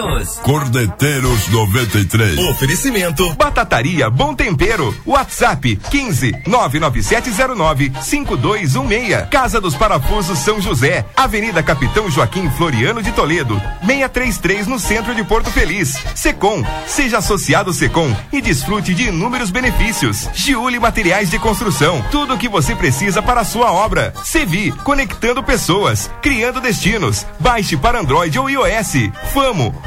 [0.00, 0.38] Corneteiros.
[0.38, 2.38] Cordeteiros 93.
[2.38, 3.34] Oferecimento.
[3.34, 4.94] Batataria Bom Tempero.
[5.04, 9.28] WhatsApp 15 99709 5216.
[9.30, 11.04] Casa dos Parafusos São José.
[11.14, 13.60] Avenida Capitão Joaquim Floriano de Toledo.
[13.84, 15.98] 633 no centro de Porto Feliz.
[16.14, 16.64] Secom.
[16.86, 20.28] Seja associado Secom e desfrute de inúmeros benefícios.
[20.32, 22.02] Giuli Materiais de Construção.
[22.10, 24.14] Tudo o que você precisa para a sua obra.
[24.24, 24.72] Sevi.
[24.84, 26.10] Conectando pessoas.
[26.22, 27.26] Criando destinos.
[27.38, 29.10] Baixe para Android ou iOS.
[29.34, 29.74] Famo.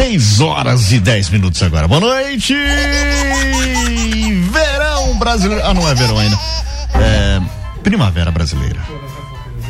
[0.00, 1.86] Seis horas e dez minutos agora.
[1.86, 2.54] Boa noite!
[4.50, 5.62] Verão brasileiro.
[5.62, 6.38] Ah, não é verão ainda.
[6.94, 7.38] É
[7.82, 8.80] primavera brasileira.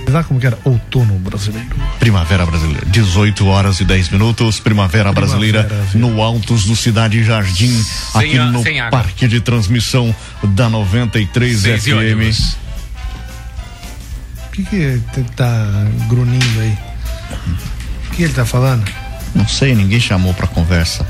[0.08, 0.56] Sabe como que era?
[0.64, 1.66] Outono brasileiro.
[1.98, 2.86] Primavera brasileira.
[2.86, 4.60] 18 horas e 10 minutos.
[4.60, 8.90] Primavera, brasileira no Altos do Cidade Jardim, Sem aqui a- no água.
[8.90, 10.14] parque de transmissão
[10.44, 12.30] da 93 Seis FM.
[14.46, 15.66] O que que t- tá
[16.08, 16.78] grunindo aí?
[18.06, 18.84] O que ele tá falando?
[19.34, 21.06] Não sei, ninguém chamou pra conversa.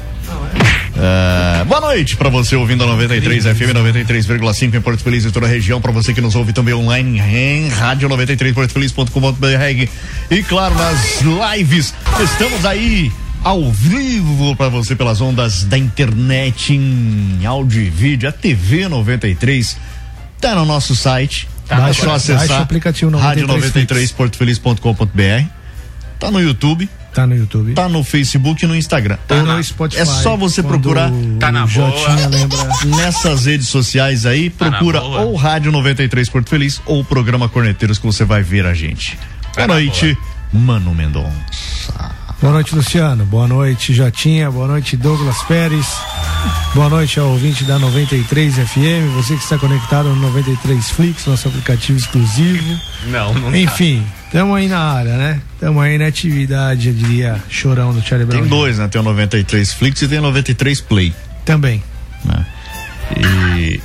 [0.96, 5.46] É, boa noite pra você ouvindo a 93 FM 93,5 em Porto Feliz e toda
[5.46, 5.80] a região.
[5.80, 9.88] Pra você que nos ouve também online em rádio 93portofeliz.com.br
[10.30, 11.94] e claro nas lives.
[12.22, 13.10] Estamos aí
[13.42, 18.28] ao vivo pra você pelas ondas da internet em áudio e vídeo.
[18.28, 19.76] A TV 93
[20.40, 21.48] tá no nosso site.
[21.66, 25.44] Tá, é baixa- só baixa acessar o aplicativo 93 rádio 93 portofeliz.com.br.
[26.18, 26.90] Tá no YouTube.
[27.12, 27.74] Tá no YouTube.
[27.74, 29.18] Tá no Facebook e no Instagram.
[29.28, 30.02] Ou no Spotify.
[30.02, 31.10] É só você procurar.
[31.38, 32.28] Tá na Jotinha boa.
[32.28, 32.58] lembra.
[32.96, 35.20] Nessas redes sociais aí, Tá procura boa.
[35.22, 39.18] ou Rádio 93 Porto Feliz ou o programa Corneteiros que você vai ver a gente.
[39.54, 40.16] Tá Boa noite,
[40.52, 42.10] Mano Mendonça.
[42.40, 43.26] Boa noite, Luciano.
[43.26, 44.50] Boa noite, Jotinha.
[44.50, 45.86] Boa noite, Douglas Pérez.
[46.74, 49.14] Boa noite ao ouvinte da 93 FM.
[49.16, 52.80] Você que está conectado no 93 Flix, nosso aplicativo exclusivo.
[53.08, 54.02] Não, não tá.
[54.30, 55.40] Estamos aí na área, né?
[55.54, 58.40] Estamos aí na atividade, eu diria, chorão do Charlie Brown.
[58.42, 58.86] Tem dois, né?
[58.86, 61.12] Tem o 93 Flix e tem o 93 Play.
[61.44, 61.82] Também.
[62.24, 62.46] Né?
[63.18, 63.80] E,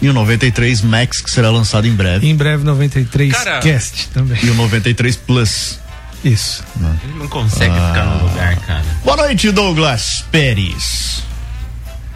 [0.00, 2.26] e o 93 Max que será lançado em breve.
[2.26, 4.38] Em breve, 93 Cara- Cast também.
[4.42, 5.78] E o 93 Plus.
[6.24, 6.64] Isso.
[7.04, 8.04] Ele não consegue ficar Ah.
[8.18, 8.84] no lugar, cara.
[9.04, 11.22] Boa noite, Douglas Pérez.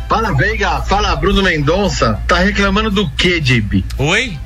[0.09, 2.19] Fala Veiga, fala Bruno Mendonça.
[2.27, 3.85] Tá reclamando do que, JB?
[3.99, 4.39] Oi?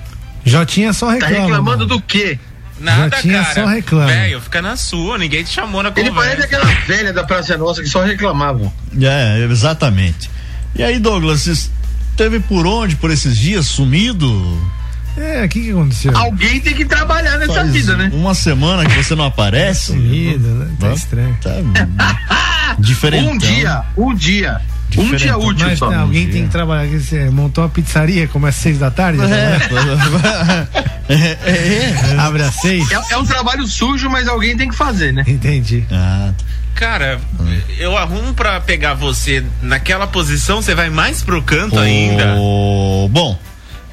[0.45, 1.35] Jotinha só Tá reclama.
[1.47, 1.87] reclamando mano.
[1.87, 2.39] do quê?
[2.79, 3.55] Nada, tinha cara.
[3.55, 4.07] só reclama.
[4.07, 6.37] Velho, fica na sua, ninguém te chamou na Ele conversa.
[6.37, 8.71] parece aquela velha da Praça Nossa que só reclamava.
[9.01, 10.31] É, exatamente.
[10.75, 14.61] E aí, Douglas, esteve por onde por esses dias sumido?
[15.17, 16.15] É, o que, que aconteceu?
[16.15, 18.11] Alguém tem que trabalhar nessa Faz vida, né?
[18.13, 19.87] Uma semana que você não aparece.
[19.87, 20.71] Sumido, né?
[20.79, 21.39] Tá estranho.
[21.43, 21.51] Tá
[22.79, 23.27] diferente.
[23.27, 24.61] Um dia, um dia.
[24.97, 25.91] Um dia útil Mas só.
[25.91, 26.87] né, alguém tem que trabalhar.
[26.87, 29.21] Você montou uma pizzaria, começa às seis da tarde?
[29.21, 29.59] É,
[31.09, 32.17] é?
[32.19, 32.91] Abre às seis?
[32.91, 35.25] É, é um trabalho sujo, mas alguém tem que fazer, né?
[35.27, 35.85] Entendi.
[35.91, 36.33] Ah,
[36.77, 37.19] Cara,
[37.79, 42.37] eu arrumo pra pegar você naquela posição, você vai mais pro canto ô, ainda.
[43.11, 43.39] Bom,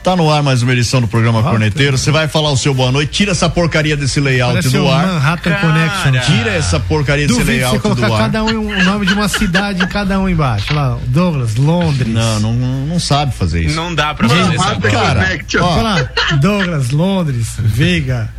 [0.04, 1.98] tá no ar mais uma edição do programa Ah, Corneteiro.
[1.98, 3.12] Você vai falar o seu boa noite.
[3.12, 5.08] Tira essa porcaria desse layout Parece do o ar.
[5.08, 5.62] Manhattan Cara.
[5.62, 6.36] Connection.
[6.36, 8.20] Tira essa porcaria desse Duvido você layout colocar do ar.
[8.24, 10.74] cada um o nome de uma cidade em cada um embaixo.
[10.74, 12.14] Lá, Douglas, Londres.
[12.14, 12.54] Não, não,
[12.86, 13.76] não sabe fazer isso.
[13.76, 14.82] Não dá pra fazer bola.
[14.82, 18.30] Cara, ó, Olha lá, Douglas, Londres, Veiga,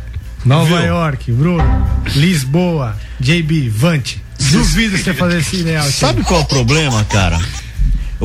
[0.45, 0.85] Nova Viu?
[0.87, 4.23] York, Bruno, Lisboa, JB, Vante.
[4.51, 5.91] Duvido você fazer esse layout.
[5.91, 7.39] Sabe qual é o problema, cara?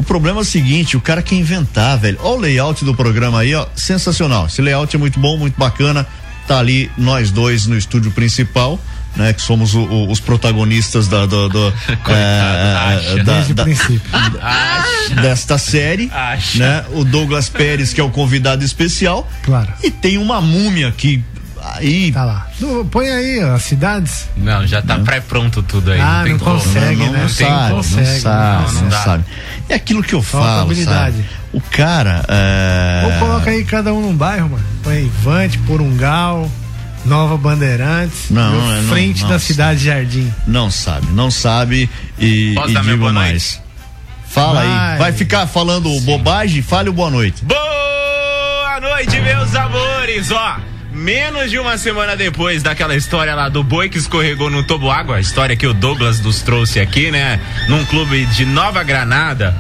[0.01, 2.17] O problema é o seguinte, o cara quer inventar, velho.
[2.23, 4.47] Olha o layout do programa aí, ó, sensacional.
[4.47, 6.07] Esse layout é muito bom, muito bacana.
[6.49, 8.81] Tá ali nós dois no estúdio principal,
[9.15, 9.35] né?
[9.35, 11.69] Que somos o- o- os protagonistas da, do, do,
[12.09, 13.25] é, acha.
[13.25, 14.01] da- Desde o da- princípio.
[15.23, 16.59] desta série, Acha.
[16.59, 16.85] né?
[16.93, 19.71] O Douglas Pérez que é o convidado especial Claro.
[19.83, 21.23] e tem uma múmia que
[21.63, 22.47] aí Tá lá.
[22.91, 24.29] Põe aí ó, as cidades.
[24.37, 26.01] Não, já tá pré-pronto tudo aí.
[26.01, 27.13] Ah, não tem não consegue, não, né?
[27.13, 29.03] não Não sabe, consegue, não sabe, não, não, não dá.
[29.05, 29.25] sabe.
[29.69, 31.17] É aquilo que eu Falta falo, habilidade.
[31.17, 31.29] sabe?
[31.53, 33.03] O cara é...
[33.05, 34.65] Ou coloca aí cada um num bairro, mano.
[34.83, 36.49] Põe aí Vante, Porungal,
[37.05, 38.31] Nova Bandeirantes.
[38.31, 39.31] Não, no é, não, frente não.
[39.31, 40.33] da cidade Jardim.
[40.47, 43.61] Não sabe, não sabe e, Posso e dar digo mais.
[44.29, 44.99] Fala aí, Vai.
[44.99, 46.63] vai ficar falando bobagem?
[46.63, 47.45] Fale o boa noite.
[47.45, 50.57] Boa noite, meus amores, ó.
[50.93, 55.17] Menos de uma semana depois daquela história lá do boi que escorregou no tobo água,
[55.17, 57.41] a história que o Douglas nos trouxe aqui, né?
[57.69, 59.55] Num clube de Nova Granada,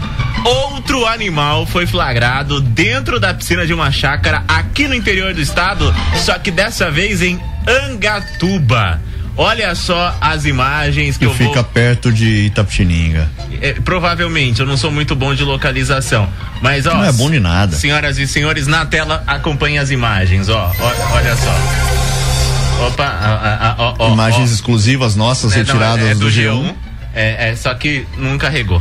[0.44, 5.94] outro animal foi flagrado dentro da piscina de uma chácara aqui no interior do estado,
[6.16, 9.00] só que dessa vez em Angatuba.
[9.36, 13.30] Olha só as imagens que, Que eu vou fica perto de Itapetininga.
[13.62, 16.28] é, provavelmente, eu não sou muito bom de localização.
[16.60, 16.94] Mas, ó.
[16.94, 17.74] Não é bom de nada.
[17.76, 20.74] Senhoras e senhores, na tela acompanhem as imagens, ó.
[20.78, 22.86] ó olha só.
[22.86, 24.54] Opa, a- a- a- ó, ó, Imagens ó.
[24.54, 26.74] exclusivas nossas É, não, retiradas é, é do, G1.
[27.14, 28.80] É, é, só que não carregou.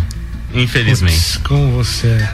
[0.53, 1.15] Infelizmente.
[1.15, 2.29] Putz, como você é.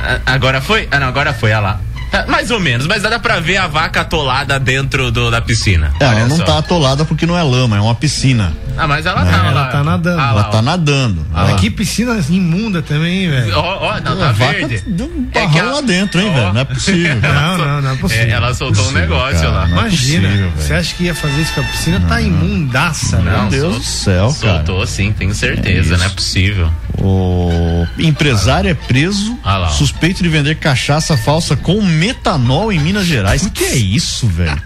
[0.00, 0.86] A- Agora foi?
[0.90, 1.80] Ah, não, agora foi, olha lá.
[2.10, 5.92] Tá, mais ou menos, mas dá pra ver a vaca atolada dentro do, da piscina.
[6.00, 6.44] É, ela não só.
[6.44, 8.52] tá atolada porque não é lama, é uma piscina.
[8.78, 9.66] Ah, mas ela É, tá ela lá.
[9.68, 10.20] tá nadando.
[10.20, 10.62] Ah, Ela lá, tá ó.
[10.62, 11.26] nadando.
[11.34, 11.58] Ah, Ela-.
[11.58, 13.56] Que piscina imunda também, hein, velho.
[13.58, 14.82] Ó, ó, não, tá a vaca verde.
[14.86, 16.52] deu um É que barrão a- lá dentro, hein, velho?
[16.52, 17.18] Não é possível.
[17.20, 18.24] Não, não, não é possível.
[18.24, 19.66] É, ela soltou um Possível, negócio cara, lá.
[19.66, 22.00] não é Imagina, possível, você acha que ia fazer isso com a piscina?
[22.08, 23.38] Tá imundaça, Não, né?
[23.40, 24.56] Meu Deus sol- do céu, cara.
[24.64, 26.70] Soltou sim, tenho certeza, É não é possível.
[27.00, 33.06] O empresário é preso, Ah lá, suspeito de vender cachaça falsa com metanol em Minas
[33.06, 33.42] Gerais.
[33.44, 34.60] O que é isso, velho?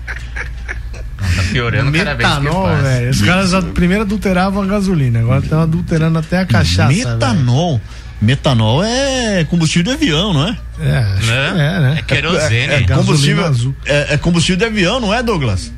[1.37, 2.83] Tá piorando cada vez que Metanol, passa.
[2.83, 3.11] velho.
[3.11, 6.89] Os caras a- primeiro adulteravam a gasolina, agora estão adulterando até a cachaça.
[6.93, 7.81] metanol.
[8.21, 10.57] Metanol é combustível de avião, não é?
[10.81, 11.53] É, acho Né?
[11.55, 11.95] que é, né?
[11.99, 12.55] É querosene.
[12.55, 13.75] É, é Gasolina combustível, azul.
[13.85, 15.73] é, é combustível de avião, não é, Douglas?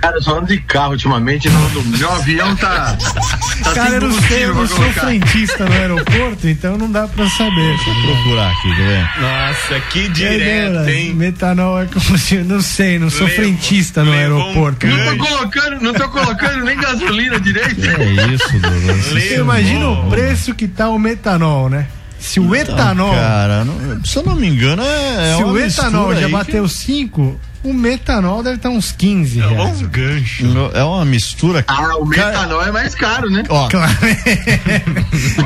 [0.00, 2.96] Cara, eu só ando de carro ultimamente, não meu avião tá.
[3.62, 7.06] tá Cara, sem eu não sei, eu não sou frentista no aeroporto, então não dá
[7.06, 7.76] pra saber.
[7.84, 9.08] Vou procurar aqui, quer ver?
[9.20, 11.14] Nossa, que É, direto, né, hein?
[11.14, 14.86] Metanol é combustível, não sei, não sou Levou- frentista no levou um aeroporto.
[14.86, 15.04] gancho.
[15.04, 17.84] Não tô colocando, não tô colocando nem gasolina direito.
[17.84, 19.04] É isso, Douglas.
[19.06, 21.86] Você imagina o preço que tá o metanol, né?
[22.18, 25.58] Se o etanol, Cara, não- se eu não me engano, é, é se uma o
[25.58, 29.82] etanol já bateu 5, o metanol deve estar uns 15 reais.
[29.82, 30.44] gancho.
[30.70, 31.64] que- É uma mistura.
[31.68, 33.42] Ah, o metanol é mais caro, né?
[33.48, 33.92] Ó, Claro.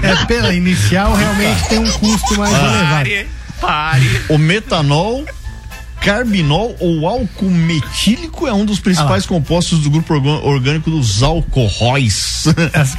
[0.03, 2.89] é pela inicial realmente tem um custo mais elevado.
[2.91, 3.29] Pare,
[3.61, 4.21] pare.
[4.29, 5.25] o metanol,
[6.01, 12.45] carbinol ou álcool metílico é um dos principais compostos do grupo orgânico dos alcoóis.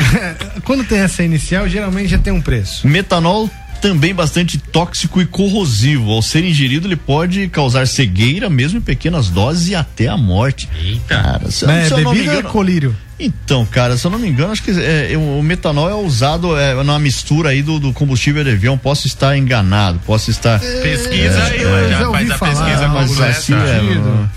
[0.65, 2.87] Quando tem essa inicial, geralmente já tem um preço.
[2.87, 3.49] metanol
[3.81, 6.11] também bastante tóxico e corrosivo.
[6.11, 10.67] Ao ser ingerido, ele pode causar cegueira, mesmo em pequenas doses e até a morte.
[10.81, 11.01] Eita.
[11.07, 12.95] Cara, se, É, se eu não me é engano, colírio?
[13.17, 16.83] Então, cara, se eu não me engano, acho que é, o metanol é usado é,
[16.83, 18.77] na mistura aí do, do combustível de avião.
[18.77, 20.59] Posso estar enganado, posso estar.
[20.59, 24.29] Pesquisa aí, eu mas já já faz a falar, pesquisa mas assim, é, sentido.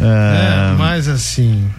[0.00, 1.70] é, É, mas assim,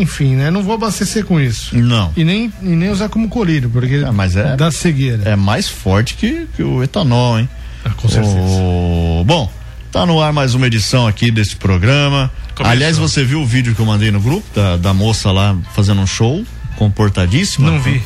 [0.00, 0.50] enfim, né?
[0.50, 1.76] Não vou abastecer com isso.
[1.76, 2.12] Não.
[2.16, 5.22] E nem, e nem usar como colírio, porque Ah, mas é- dá cegueira.
[5.28, 7.48] É mais forte que, que o etanol, hein?
[7.84, 8.34] Ah, com certeza.
[8.36, 9.50] O- Bom,
[9.90, 12.30] tá no ar mais uma edição aqui desse programa.
[12.54, 12.70] Começou.
[12.72, 16.00] Aliás, você viu o vídeo que eu mandei no grupo da, da moça lá fazendo
[16.00, 16.44] um show,
[16.76, 17.70] comportadíssima?
[17.70, 18.02] Não vi.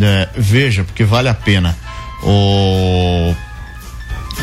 [0.00, 1.76] É, veja, porque vale a pena.
[2.22, 3.34] O...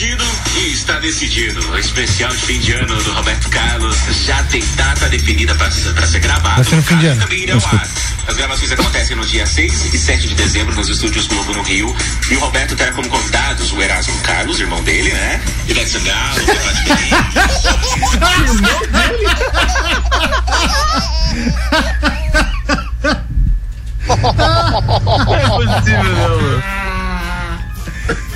[0.00, 0.24] batido
[0.56, 1.60] e está decidido.
[1.72, 6.20] O especial de fim de ano do Roberto Carlos já tem data definida para ser
[6.20, 6.56] gravado.
[6.56, 7.20] Vai ser no fim de ano.
[7.20, 7.88] também ar.
[8.26, 11.94] As gravações acontecem no dia 6 e 7 de dezembro nos estúdios Globo no Rio.
[12.30, 15.42] E o Roberto terá como convidados o Erasmo Carlos, irmão dele, né?
[15.68, 16.84] Ivete Sangalo, Pepati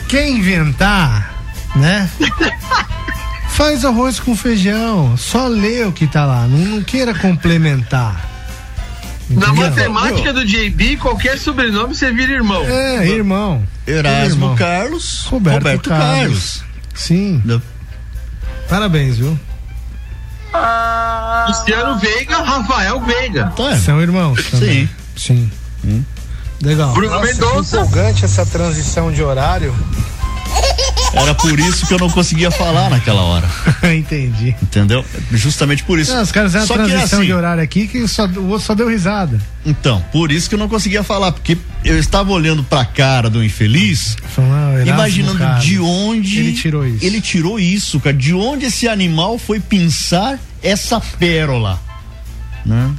[0.09, 1.34] Quer inventar,
[1.77, 2.11] né?
[3.51, 5.17] Faz arroz com feijão.
[5.17, 6.47] Só lê o que tá lá.
[6.47, 8.29] Não, não queira complementar.
[9.31, 9.71] Na Entendeu?
[9.71, 12.63] matemática do JB, qualquer sobrenome você vira irmão.
[12.65, 13.63] É, irmão.
[13.87, 14.57] Erasmo Irmão.
[14.57, 16.11] Carlos, Roberto, Roberto, Carlos.
[16.11, 16.65] Carlos.
[16.95, 17.43] Sim.
[17.45, 17.63] Não.
[18.69, 19.39] Parabéns, viu?
[21.49, 23.53] Luciano Veiga, Rafael Veiga.
[23.57, 23.77] Tá, é.
[23.79, 24.89] São irmãos também.
[25.17, 25.51] Sim.
[25.83, 26.05] Sim.
[26.63, 26.93] Legal.
[26.93, 27.79] Bruno Mendonça.
[27.79, 29.75] empolgante essa transição de horário.
[31.17, 33.49] Era por isso que eu não conseguia falar naquela hora.
[33.95, 34.55] Entendi.
[34.61, 35.05] Entendeu?
[35.33, 36.13] Justamente por isso.
[36.13, 38.75] Não, os caras fizeram é transição assim, de horário aqui que só, o outro só
[38.75, 39.41] deu risada.
[39.65, 43.43] Então, por isso que eu não conseguia falar, porque eu estava olhando pra cara do
[43.43, 45.65] infeliz Falando, imaginando Carlos.
[45.65, 47.05] de onde Ele tirou isso.
[47.05, 48.17] Ele tirou isso, cara.
[48.17, 51.81] De onde esse animal foi pensar essa pérola?
[52.65, 52.95] Né?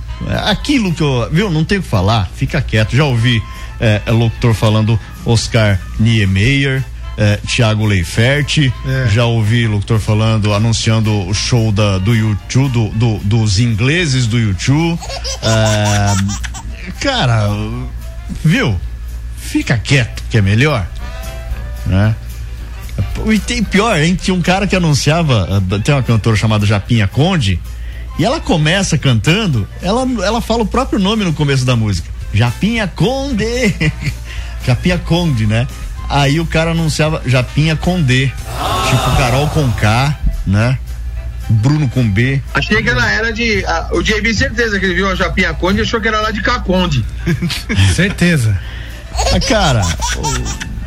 [0.46, 1.30] Aquilo que eu.
[1.32, 1.50] Viu?
[1.50, 2.96] Não tem o que falar, fica quieto.
[2.96, 3.42] Já ouvi
[3.80, 6.84] é, é, locutor falando Oscar Niemeyer.
[7.18, 9.08] É, Tiago Leifert, É.
[9.10, 14.38] já ouvi locutor falando, anunciando o show da, do YouTube, do, do- dos ingleses do
[14.38, 15.00] YouTube.
[15.42, 16.14] É,
[17.00, 17.48] cara,
[18.44, 18.78] viu?
[19.38, 20.86] Fica quieto, que é melhor.
[21.86, 22.14] Né?
[23.32, 24.16] E tem pior, hein?
[24.22, 27.60] Tinha um cara que anunciava, ah, tem uma cantora chamada Japinha Conde,
[28.20, 32.10] e ela começa cantando, ela, ela fala o próprio nome no começo da música.
[32.34, 33.46] Japinha Conde.
[34.66, 35.68] Japinha Conde, né?
[36.10, 38.32] Aí o cara anunciava Japinha Conde.
[38.90, 40.78] Tipo Carol com K, né?
[41.50, 42.42] Bruno com B.
[42.54, 43.64] Achei que ela era de.
[43.66, 46.32] ah, o JB, certeza que ele viu a Japinha Conde e achou que era lá
[46.32, 47.06] de Caconde.
[47.96, 48.60] Certeza.
[49.34, 49.82] Ah, cara,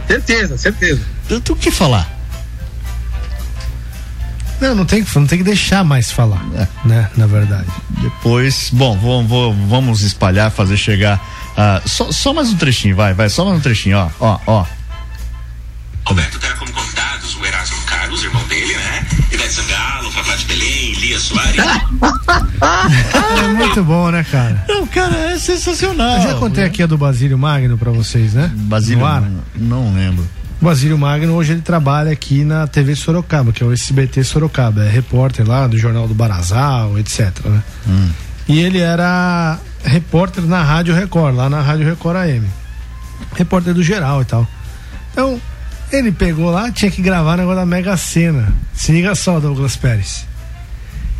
[0.07, 1.01] Certeza, certeza.
[1.29, 2.09] tenho o que falar.
[4.61, 6.43] Não, não tem, que- não tem que deixar mais falar,
[6.85, 7.09] né?
[7.17, 7.69] Na verdade.
[8.03, 11.21] Depois, bom, vou- vou- vamos espalhar, fazer chegar.
[11.57, 14.67] ah, só, só mais um trechinho, vai, vai, só mais um trechinho, ó, ó, ó.
[16.09, 19.07] Roberto terá como convidados o Erasmo Carlos, irmão dele, né?
[19.31, 21.61] Ivete Sangalo, Fafá de Belém, Lia Soares.
[21.61, 24.65] É muito bom, né, cara?
[24.69, 26.17] Não, cara, é sensacional.
[26.17, 28.50] Eu já contei aqui a do Basílio Magno pra vocês, né?
[28.55, 29.23] Basílio, No ar.
[29.55, 30.27] não, lembro.
[30.61, 34.85] O Basílio Magno hoje ele trabalha aqui na TV Sorocaba, que é o SBT Sorocaba,
[34.85, 37.62] é repórter lá do Jornal do Barazal, etc, né?
[38.49, 42.49] E ele era repórter na Rádio Record, lá na Rádio Record AM.
[43.37, 44.49] Repórter do geral e tal.
[45.12, 45.41] Então,
[45.90, 48.52] ele pegou lá, tinha que gravar o negócio da Mega Sena.
[48.75, 50.26] Se liga só, Douglas Pérez.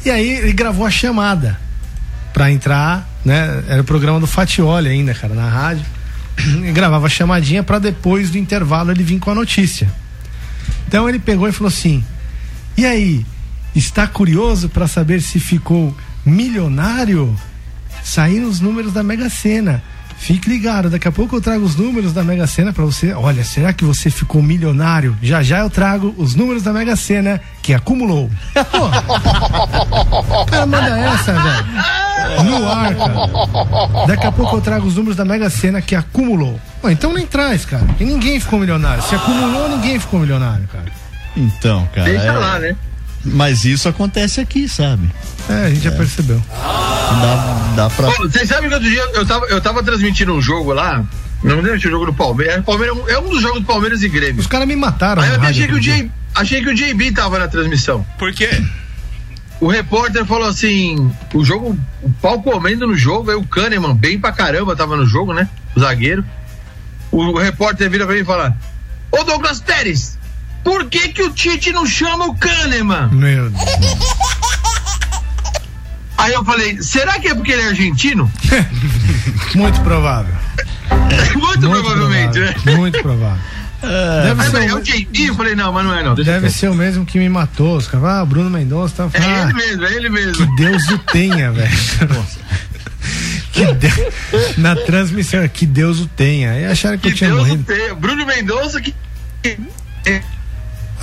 [0.05, 1.59] E aí ele gravou a chamada
[2.33, 3.65] pra entrar, né?
[3.69, 5.85] Era o programa do Fatioli ainda, cara, na rádio.
[6.65, 9.91] E gravava a chamadinha pra depois do intervalo ele vir com a notícia.
[10.87, 12.05] Então ele pegou e falou assim:
[12.77, 13.27] "E aí,
[13.75, 17.37] está curioso pra saber se ficou milionário?
[18.05, 19.83] Saíram os números da Mega Sena.
[20.19, 23.13] Fique ligado, daqui a pouco eu trago os números da Mega Sena pra você.
[23.15, 25.17] Olha, será que você ficou milionário?
[25.23, 28.29] Já já eu trago os números da Mega Sena que acumulou.
[28.71, 28.87] Pô,
[30.43, 32.45] o cara manda essa, velho.
[32.45, 34.07] No ar, cara.
[34.07, 36.61] Daqui a pouco eu trago os números da Mega Sena que acumulou.
[36.83, 37.87] Pô, então nem traz, cara.
[37.99, 39.03] E ninguém ficou milionário.
[39.05, 40.87] Se acumulou, ninguém ficou milionário, cara.
[41.37, 42.09] Então, cara.
[42.11, 42.77] Deixa é- lá, né?
[43.33, 45.09] Mas isso acontece aqui, sabe?
[45.49, 46.43] É, a gente já percebeu.
[46.51, 48.11] Dá, dá pra.
[48.13, 51.05] Pô, Vocês sabem que outro dia eu tava, eu tava transmitindo um jogo lá.
[51.43, 52.65] Não me lembro se é o jogo do Palmeiras.
[52.65, 54.41] Palmeiras é um- é um dos jogos do Palmeiras e Grêmio.
[54.41, 55.23] Os caras me mataram.
[55.23, 58.05] Aí eu achei que, o J, achei que o JB tava na transmissão.
[58.19, 58.51] Por quê?
[59.61, 64.19] O repórter falou assim: o jogo, o pau comendo no jogo, aí o Kahneman, bem
[64.19, 65.49] pra caramba, tava no jogo, né?
[65.77, 66.25] O zagueiro.
[67.11, 68.57] O, repórter vira pra mim e fala:
[69.11, 70.19] Ô Douglas Pérez,
[70.65, 73.09] por que que o Tite não chama o Kahneman?
[73.11, 73.63] Meu Deus.
[76.17, 78.31] Aí eu falei: será que é porque ele é argentino?
[79.55, 80.35] Muito provável.
[81.37, 82.53] Muito, Muito provavelmente, né?
[82.53, 82.77] provável.
[82.79, 83.43] Muito provável.
[83.81, 85.27] Deve, Aí eu ser, é o- JB?
[85.29, 86.15] Eu falei: não, mas não é não.
[86.17, 87.77] Deve ser o mesmo que me matou.
[87.77, 90.35] Os caras, ah, Bruno Mendonça tá É ah, ele mesmo, é ele mesmo.
[90.35, 91.71] Que Deus o tenha, velho.
[93.53, 96.59] Que Deus- Na transmissão, que Deus o tenha.
[96.59, 97.63] E acharam que, Que eu tinha Deus morrido.
[97.63, 97.95] o tenha.
[97.95, 98.93] Bruno Mendonça que.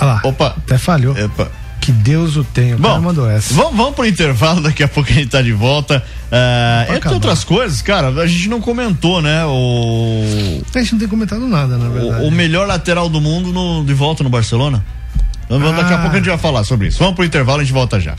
[0.00, 0.20] Olha lá.
[0.24, 0.54] Opa.
[0.58, 1.16] Até falhou.
[1.16, 1.50] Epa.
[1.80, 2.74] Que Deus o tenha.
[2.74, 3.54] O Bom, mandou essa.
[3.54, 6.02] Vamos, vamos pro intervalo, daqui a pouco a gente tá de volta.
[6.32, 9.44] Ah, entre outras coisas, cara, a gente não comentou, né?
[9.44, 12.24] O, A gente não tem comentado nada, na verdade.
[12.24, 14.84] o, o melhor lateral do mundo no- de volta no Barcelona.
[15.48, 15.98] Vamos- Daqui a Ah.
[16.00, 16.98] pouco a gente vai falar sobre isso.
[16.98, 18.16] Vamos pro intervalo a gente volta já.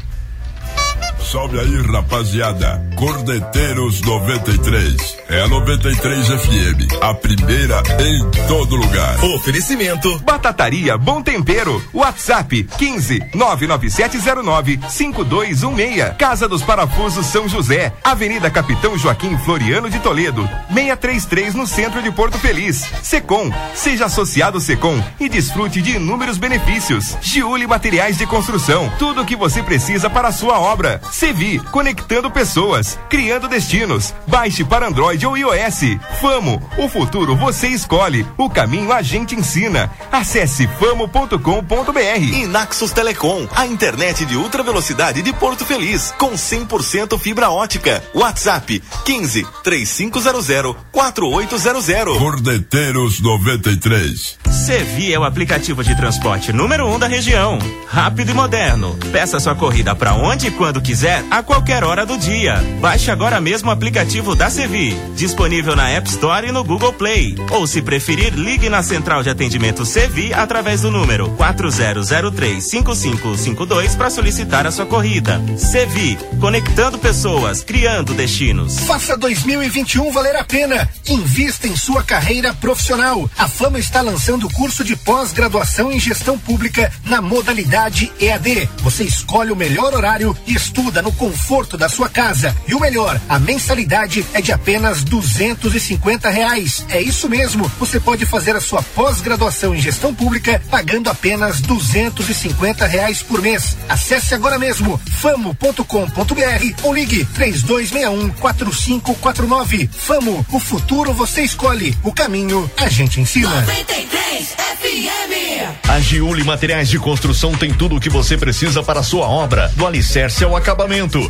[1.32, 2.82] Salve aí, rapaziada.
[2.96, 5.18] Cordeteiros 93.
[5.28, 7.02] É a 93 FM.
[7.02, 9.22] A primeira em todo lugar.
[9.36, 11.84] Oferecimento Batataria Bom Tempero.
[11.94, 16.16] WhatsApp 15 99709 5216.
[16.18, 17.92] Casa dos Parafusos São José.
[18.02, 20.48] Avenida Capitão Joaquim Floriano de Toledo.
[20.74, 22.86] 633 no centro de Porto Feliz.
[23.04, 23.52] Secom.
[23.76, 27.18] Seja associado Secom e desfrute de inúmeros benefícios.
[27.22, 28.90] Giuli Materiais de Construção.
[28.98, 31.02] Tudo o que você precisa para a sua obra.
[31.18, 31.58] Sevi.
[31.72, 33.00] Conectando pessoas.
[33.10, 34.14] Criando destinos.
[34.28, 35.98] Baixe para Android ou iOS.
[36.22, 36.62] Famo.
[36.78, 38.24] O futuro você escolhe.
[38.38, 39.92] O caminho a gente ensina.
[40.12, 42.22] Acesse famo.com.br.
[42.22, 48.04] E Naxos Telecom, a internet de ultra velocidade de Porto Feliz, com 100% fibra ótica.
[48.14, 52.18] WhatsApp 15 3500 4800.
[52.20, 54.38] Cordeteiros 93.
[54.52, 57.58] Sevi é o aplicativo de transporte número um da região.
[57.88, 58.96] Rápido e moderno.
[59.12, 62.62] Peça sua corrida para onde e quando quiser quiser, a qualquer hora do dia.
[62.82, 67.36] Baixe agora mesmo o aplicativo da Sevi, disponível na App Store e no Google Play.
[67.52, 74.68] Ou se preferir, ligue na central de atendimento Sevi através do número 40035552 para solicitar
[74.68, 75.42] a sua corrida.
[75.58, 78.80] Sevi, conectando pessoas, criando destinos.
[78.80, 80.90] Faça 2021 valer a pena.
[81.08, 83.30] Invista em sua carreira profissional.
[83.38, 88.68] A Fama está lançando o curso de pós-graduação em gestão pública na modalidade EAD.
[88.80, 92.56] Você escolhe o melhor horário e estuda no conforto da sua casa.
[92.68, 96.86] E o melhor, a mensalidade é de apenas duzentos e cinquenta reais.
[96.90, 97.70] É isso mesmo.
[97.80, 103.22] Você pode fazer a sua pós-graduação em gestão pública pagando apenas duzentos e cinquenta reais
[103.22, 103.76] por mês.
[103.90, 109.90] Acesse agora mesmo famo.com.br ou ligue três dois um quatro cinco quatro nove.
[109.92, 113.62] Famo, o futuro você escolhe, o caminho a gente ensina.
[113.62, 115.90] 93 FM.
[115.90, 119.72] A Giuli Materiais de Construção tem tudo o que você precisa para a sua obra,
[119.76, 120.77] do alicerce ao acabamento,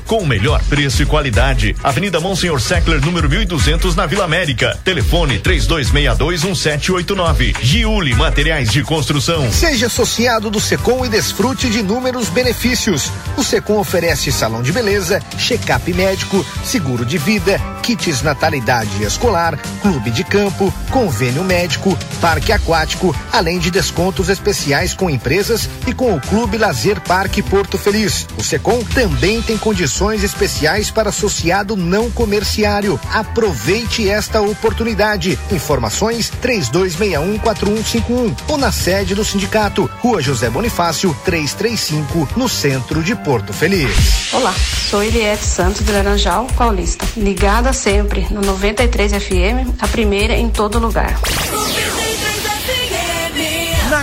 [0.06, 1.74] com o melhor preço e qualidade.
[1.82, 4.78] Avenida Monsenhor Seckler, número 1200, na Vila América.
[4.84, 7.56] Telefone 32621789.
[7.62, 9.50] Giuli Materiais de Construção.
[9.52, 13.12] Seja associado do Secom e desfrute de inúmeros benefícios.
[13.38, 20.12] O Secom oferece salão de beleza, check-up médico, seguro de vida, kits natalidade escolar, clube
[20.12, 26.22] de campo, convênio médico, parque aquático, além de descontos especiais com empresas e com o
[26.22, 28.28] Clube Lazer Parque Porto Feliz.
[28.38, 33.00] O Secom também tem condições especiais para associado não comerciário.
[33.12, 35.38] Aproveite esta oportunidade.
[35.52, 43.54] Informações 32614151 ou na sede do sindicato, Rua José Bonifácio, 335, no centro de Porto
[43.54, 44.34] Feliz.
[44.34, 44.54] Olá,
[44.90, 47.06] sou Eliette Santos de Laranjal, Paulista.
[47.16, 51.20] Ligada sempre no 93 FM, a primeira em todo lugar.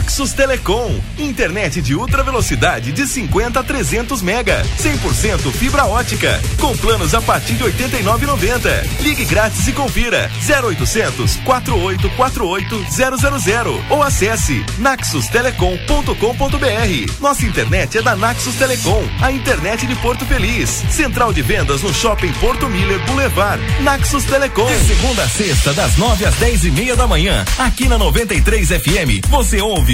[0.04, 6.76] Naxos Telecom, internet de ultra velocidade de 50 a 300 mega, 100% fibra ótica, com
[6.76, 9.00] planos a partir de 89,90.
[9.00, 17.18] Ligue grátis e confira 0800 4848 000 ou acesse naxustelecom.com.br.
[17.18, 20.84] Nossa internet é da Naxos Telecom, a internet de Porto Feliz.
[20.90, 23.62] Central de vendas no Shopping Porto Miller Boulevard.
[23.82, 24.66] Naxos Telecom.
[24.66, 28.68] De segunda a sexta, das 9 às 10 e meia da manhã, aqui na 93
[28.68, 29.93] FM, você ouve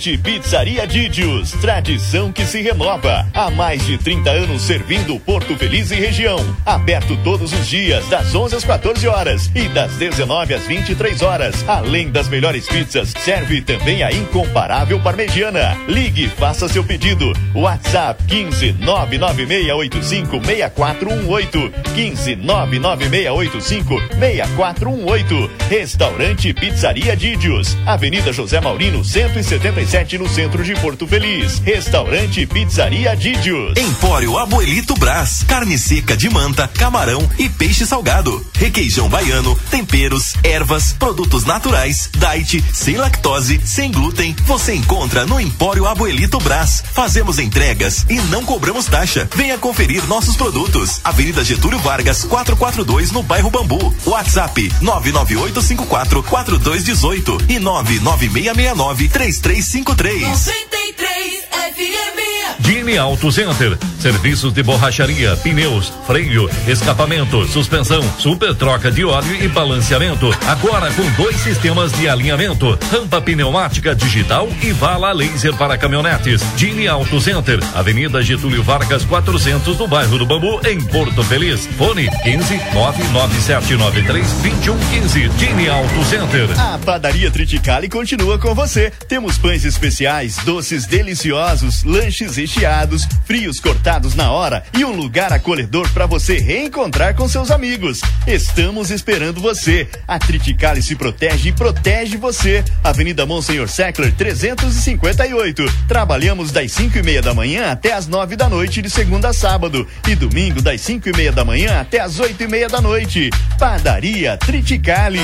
[0.00, 3.26] Restaurante Pizzaria Didios, tradição que se renova.
[3.34, 6.38] Há mais de 30 anos servindo Porto Feliz e região.
[6.64, 11.68] Aberto todos os dias, das 11 às 14 horas e das 19 às 23 horas.
[11.68, 15.76] Além das melhores pizzas, serve também a incomparável parmegiana.
[15.86, 17.34] Ligue, faça seu pedido.
[17.54, 21.72] WhatsApp 15 99685 6418.
[21.94, 25.50] 15 99685 6418.
[25.68, 31.58] Restaurante Pizzaria Didios, Avenida José Maurino 177 no centro de Porto Feliz.
[31.58, 33.76] Restaurante Pizzaria Didios.
[33.76, 35.42] Empório Abuelito Brás.
[35.42, 38.46] Carne seca de manta, camarão e peixe salgado.
[38.54, 44.36] Requeijão baiano, temperos, ervas, produtos naturais, diet, sem lactose, sem glúten.
[44.46, 46.84] Você encontra no Empório Abuelito Brás.
[46.92, 49.28] Fazemos entregas e não cobramos taxa.
[49.34, 51.00] Venha conferir nossos produtos.
[51.02, 53.92] Avenida Getúlio Vargas, 442 no bairro Bambu.
[54.06, 59.79] WhatsApp 99854 4218 e 99669 3353.
[59.84, 62.39] 93 FM.
[62.58, 63.76] Dini Auto Center.
[63.98, 70.30] Serviços de borracharia, pneus, freio, escapamento, suspensão, super troca de óleo e balanceamento.
[70.46, 76.42] Agora com dois sistemas de alinhamento: rampa pneumática digital e vala laser para caminhonetes.
[76.56, 81.66] Dini Auto Center, Avenida Getúlio Vargas 400 no bairro do Bambu, em Porto Feliz.
[81.78, 85.28] Fone 15 99793 2115.
[85.28, 86.48] Dini Auto Center.
[86.58, 88.90] A padaria Triticale continua com você.
[89.08, 95.88] Temos pães especiais, doces deliciosos, lanches recheados, frios cortados na hora e um lugar acolhedor
[95.90, 98.00] para você reencontrar com seus amigos.
[98.26, 99.86] Estamos esperando você.
[100.08, 102.64] A Triticale se protege e protege você.
[102.82, 105.64] Avenida Monsenhor Seckler 358.
[105.86, 109.32] Trabalhamos das 5 e meia da manhã até as 9 da noite de segunda a
[109.34, 112.80] sábado e domingo das 5 e meia da manhã até as 8 e meia da
[112.80, 113.28] noite.
[113.58, 115.20] Padaria Triticale.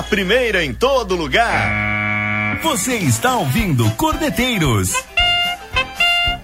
[0.00, 2.58] A primeira em todo lugar.
[2.62, 4.94] Você está ouvindo Cordeteiros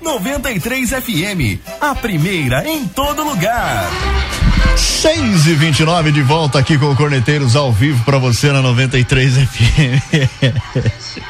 [0.03, 3.89] 93 FM, a primeira em todo lugar.
[4.77, 9.39] 6 e 29 de volta aqui com o Corneteiros ao vivo pra você na 93
[9.39, 10.03] FM.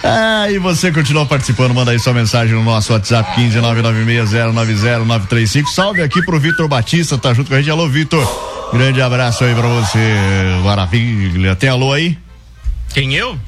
[0.00, 5.66] Ah, e você continua participando, manda aí sua mensagem no nosso WhatsApp 15996090935.
[5.66, 7.68] Salve aqui pro Vitor Batista, tá junto com a gente.
[7.68, 8.24] Alô, Vitor.
[8.72, 9.98] Grande abraço aí pra você.
[10.62, 11.56] Maravilha.
[11.56, 12.18] Tem alô aí?
[12.92, 13.38] Quem eu?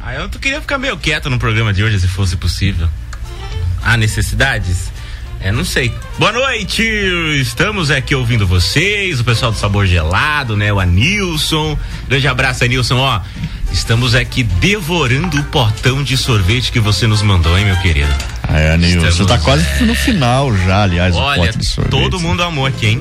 [0.00, 2.88] Ah, eu queria ficar meio quieto no programa de hoje, se fosse possível.
[3.82, 4.92] Há necessidades?
[5.40, 5.92] É, não sei.
[6.18, 6.82] Boa noite!
[7.40, 10.72] Estamos aqui ouvindo vocês, o pessoal do Sabor Gelado, né?
[10.72, 11.76] O Anilson.
[12.06, 12.96] Grande abraço, Anilson.
[12.96, 13.20] Ó,
[13.72, 18.12] estamos aqui devorando o potão de sorvete que você nos mandou, hein, meu querido?
[18.52, 21.90] É, Nilson, Estamos, tá quase no final já, aliás, o Olha, pote de sorvete.
[21.90, 23.00] todo mundo amou aqui, hein?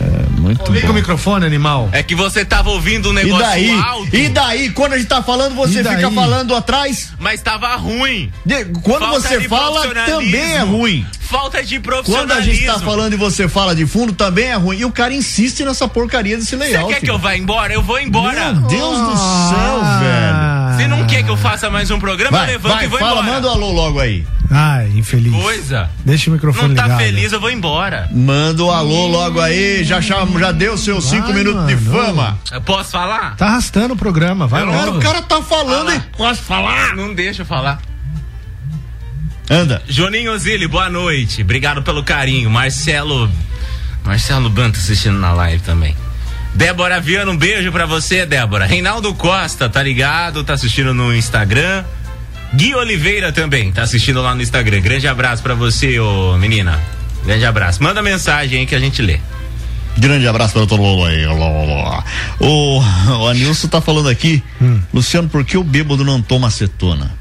[0.00, 0.92] É, muito Liga bom.
[0.92, 1.88] o microfone, animal.
[1.90, 3.70] É que você tava ouvindo um E negócio daí?
[3.80, 4.70] alto, E daí?
[4.70, 7.12] Quando a gente tá falando, você E fica falando atrás?
[7.18, 8.30] mas tava ruim.
[8.44, 10.20] De- quando Falta você de fala, profissionalismo.
[10.32, 11.06] também é ruim.
[11.20, 12.52] Falta de Quando a profissionalismo.
[12.54, 14.76] gente tá falando e você fala de fundo, também é ruim.
[14.78, 16.92] E o cara insiste nessa porcaria desse Você layout.
[16.92, 17.72] quer que eu vá embora?
[17.72, 18.52] Eu vou embora.
[18.52, 20.03] Meu Deus do céu, velho.
[20.76, 22.98] Se não quer que eu faça mais um programa, eu Vai, levanto vai, e vou
[22.98, 23.32] fala, embora.
[23.34, 24.26] manda o alô logo aí.
[24.50, 25.32] Ai, infeliz.
[25.32, 25.88] Coisa.
[26.04, 26.98] Deixa o microfone Não tá ligado.
[26.98, 28.08] feliz, eu vou embora.
[28.12, 32.06] Manda o alô logo aí, já, chama, já deu seus cinco Vai, minutos de mano.
[32.06, 32.38] fama.
[32.52, 33.36] Eu posso falar?
[33.36, 34.98] Tá arrastando o programa, vai Eu não- Cara, logo.
[34.98, 35.94] o cara tá falando Fala.
[35.96, 36.94] e posso falar?
[36.96, 37.80] Não deixa eu falar.
[39.50, 39.82] Anda.
[39.88, 41.42] Joninho Ozili, boa noite.
[41.42, 42.48] Obrigado pelo carinho.
[42.50, 43.30] Marcelo.
[44.04, 45.94] Marcelo Banta assistindo na live também.
[46.54, 48.64] Débora Viana, um beijo pra você, Débora.
[48.66, 50.44] Reinaldo Costa, tá ligado?
[50.44, 51.84] Tá assistindo no Instagram.
[52.54, 54.80] Gui Oliveira também, tá assistindo lá no Instagram.
[54.80, 56.80] Grande abraço pra você, ô menina.
[57.24, 57.82] Grande abraço.
[57.82, 59.18] Manda mensagem aí que a gente lê.
[59.98, 61.26] Grande abraço para todo mundo aí.
[62.38, 62.78] O,
[63.20, 64.80] o Anilson tá falando aqui, Hum.
[64.92, 67.12] Luciano, por que o bêbado não toma acetona?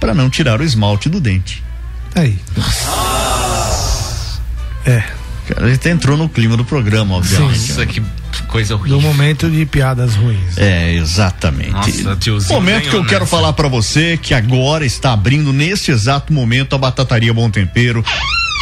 [0.00, 1.62] Pra não tirar o esmalte do dente.
[2.14, 2.38] Aí.
[4.86, 5.02] É,
[5.48, 7.68] Cara, a gente entrou no clima do programa, obviamente.
[7.70, 8.02] Nossa, que
[8.46, 9.00] coisa do horrível.
[9.00, 10.56] momento de piadas ruins.
[10.58, 11.70] É, exatamente.
[11.72, 13.30] Nossa, tiozinho Momento que eu ganhou quero nessa.
[13.36, 18.04] falar pra você que agora está abrindo nesse exato momento a Batataria Bom Tempero.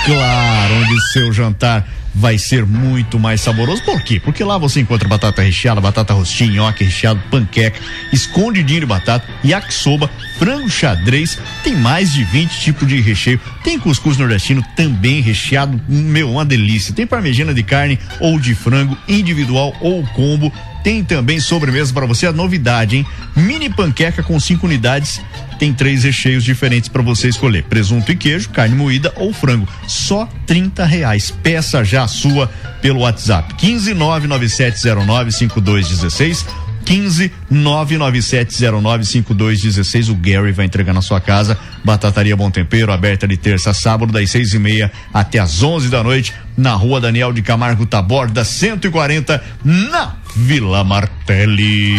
[0.04, 3.84] Claro, onde seu jantar vai ser muito mais saboroso.
[3.84, 4.18] Por quê?
[4.18, 7.78] Porque lá você encontra batata recheada, batata rostinha, nhoque recheado, panqueca,
[8.12, 13.38] escondidinho de batata, yakisoba, frango xadrez, tem mais de 20 tipos de recheio.
[13.62, 16.94] Tem cuscuz nordestino também recheado, meu, uma delícia.
[16.94, 20.50] Tem parmegiana de carne ou de frango, individual ou combo.
[20.86, 23.06] Tem também sobremesa para você, a novidade, hein?
[23.34, 25.20] Mini panqueca com cinco unidades.
[25.58, 29.66] Tem três recheios diferentes para você escolher: presunto e queijo, carne moída ou frango.
[29.88, 31.28] Só 30 reais.
[31.42, 32.48] Peça já a sua
[32.80, 36.46] pelo WhatsApp: 15 99709 5216.
[36.84, 40.08] 15 99709 5216.
[40.08, 41.58] O Gary vai entregar na sua casa.
[41.84, 45.88] Batataria Bom Tempero, aberta de terça a sábado, das seis e meia até as 11
[45.88, 51.96] da noite, na rua Daniel de Camargo Taborda, 140, na Vila Martelli.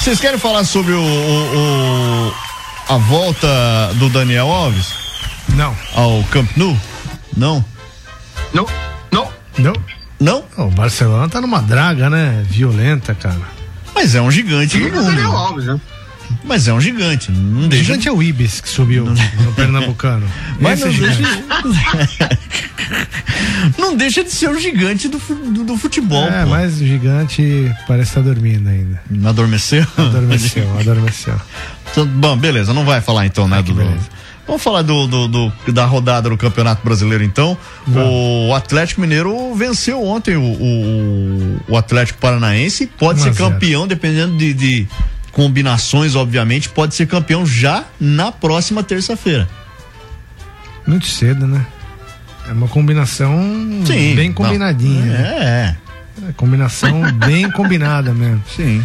[0.00, 2.34] Vocês querem falar sobre o, o- o-
[2.88, 3.48] a volta
[3.94, 4.86] do Daniel Alves
[5.48, 6.76] Não, ao Camp Nou?
[7.36, 7.64] Não?
[8.54, 8.66] Não,
[9.10, 9.28] não.
[9.58, 9.72] não.
[10.18, 10.44] Não?
[10.56, 12.42] O Barcelona tá numa draga, né?
[12.48, 13.40] Violenta, cara.
[13.94, 15.36] Mas é um gigante do Filho do Daniel mundo.
[15.36, 15.80] Alves, né?
[16.44, 17.30] Mas é um gigante.
[17.30, 20.26] Não O deixa gigante é o Ibis que subiu no Pernambucano.
[20.60, 22.75] Mas Esse não é deixa, gigante.
[23.78, 26.24] não deixa de ser o gigante do, do, do futebol.
[26.26, 26.50] É, pô.
[26.50, 29.00] mas o gigante parece estar dormindo ainda.
[29.10, 29.86] Não adormeceu?
[29.96, 31.34] Adormeceu, adormeceu.
[31.90, 34.16] Então, Bom, beleza, não vai falar então, né, que do.
[34.46, 37.58] Vamos falar do, do- do- da rodada do Campeonato Brasileiro, então.
[37.88, 43.50] O Atlético Mineiro venceu ontem o, o, o Atlético Paranaense pode 1 a ser 0.
[43.50, 44.86] campeão, dependendo de, de
[45.32, 49.48] combinações, obviamente, pode ser campeão já na próxima terça-feira.
[50.86, 51.66] Muito cedo, né?
[52.48, 53.36] É uma combinação
[53.86, 54.14] Sim.
[54.14, 55.04] bem combinadinha.
[55.04, 55.76] né?
[56.22, 58.42] É, É combinação bem combinada mesmo.
[58.54, 58.84] sim.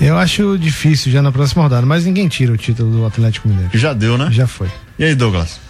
[0.00, 3.70] Eu acho difícil já na próxima rodada, mas ninguém tira o título do Atlético Mineiro.
[3.74, 4.28] Já deu, né?
[4.32, 4.68] Já foi.
[4.98, 5.60] E aí, Douglas?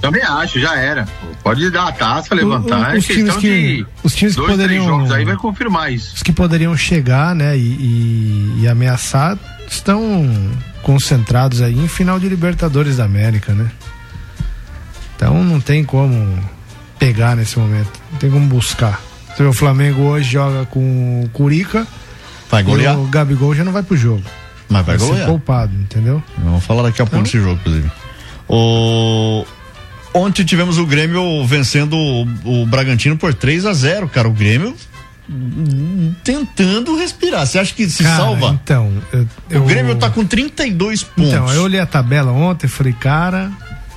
[0.00, 1.08] Também acho, já era.
[1.42, 2.90] Pode dar a taça, levantar.
[2.92, 5.34] o- é os times questão que- os times que dois, poderiam- três jogos aí vai
[5.36, 6.14] confirmar isso.
[6.14, 9.36] Os que poderiam chegar, né, e, e- e ameaçar
[9.68, 10.30] estão
[10.82, 13.66] concentrados aí em final de Libertadores da América, né?
[15.16, 16.38] Então não tem como
[16.98, 19.00] pegar nesse momento, não tem como buscar.
[19.34, 21.86] Você vê, O Flamengo hoje joga com o Curica
[22.50, 22.94] Vai golear?
[22.94, 24.22] e o Gabigol já não vai pro jogo.
[24.68, 25.28] Mas vai Vai ser golear.
[25.28, 26.22] poupado, entendeu?
[26.38, 27.90] Vamos falar daqui a pouco desse jogo, inclusive.
[28.48, 29.44] O...
[30.14, 34.26] Ontem tivemos o Grêmio vencendo o, o Bragantino por 3 a 0 cara.
[34.28, 34.74] O Grêmio
[36.24, 37.46] tentando respirar.
[37.46, 38.58] Você acha que se Cara, salva?
[38.62, 41.32] Então, eu, eu- O Grêmio tá com 32 pontos.
[41.32, 43.50] Então, eu olhei a tabela ontem e falei, cara,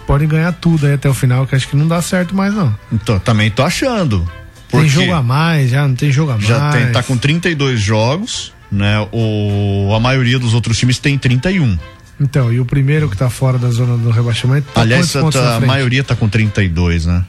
[0.09, 2.75] podem ganhar tudo aí até o final, que acho que não dá certo mais, não.
[2.91, 4.21] Então, também tô achando.
[4.67, 6.47] Tem Porque jogo a mais, já não tem jogo a mais.
[6.47, 9.07] Já tem, tá com 32 jogos, né?
[9.11, 11.77] O, a maioria dos outros times tem 31.
[12.19, 15.59] Então, e o primeiro que tá fora da zona do rebaixamento, tá Aliás, tá- a
[15.59, 17.23] maioria tá com 32, né?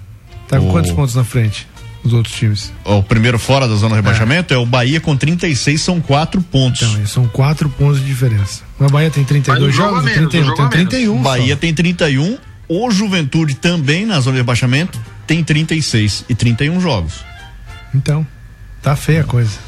[0.48, 1.68] Tá com o- quantos pontos na frente?
[2.02, 2.72] Os outros times.
[2.82, 6.80] O primeiro fora da zona do rebaixamento é, o Bahia com 36, são 4 pontos.
[6.94, 8.62] Então, são 4 pontos de diferença.
[8.78, 10.88] O Bahia tem 32 Mas um jogos, ou menos, 31, um jogo tem a menos.
[10.90, 11.22] 31.
[11.22, 11.60] Bahia só.
[11.60, 12.38] tem 31,
[12.72, 17.14] o Juventude também na zona de rebaixamento tem 36 e 31 jogos.
[17.94, 18.24] Então,
[18.80, 19.58] tá feia a coisa.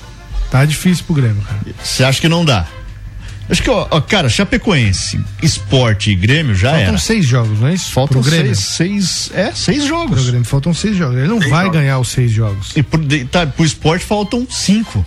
[0.51, 1.59] Tá difícil pro Grêmio, cara.
[1.83, 2.67] Você acha que não dá?
[3.51, 6.99] Acho que, ó, ó, cara, Chapecoense, Esporte e Grêmio já Faltam era.
[6.99, 7.91] seis jogos, não é isso?
[7.91, 8.55] Faltam Pro Grêmio.
[8.55, 10.15] seis, seis, é, seis jogos.
[10.15, 11.17] Pro Grêmio faltam seis jogos.
[11.19, 11.79] Ele não Seis vai jogos.
[11.81, 12.71] ganhar os seis jogos.
[12.77, 15.05] E pro, de- tá, pro esporte faltam cinco.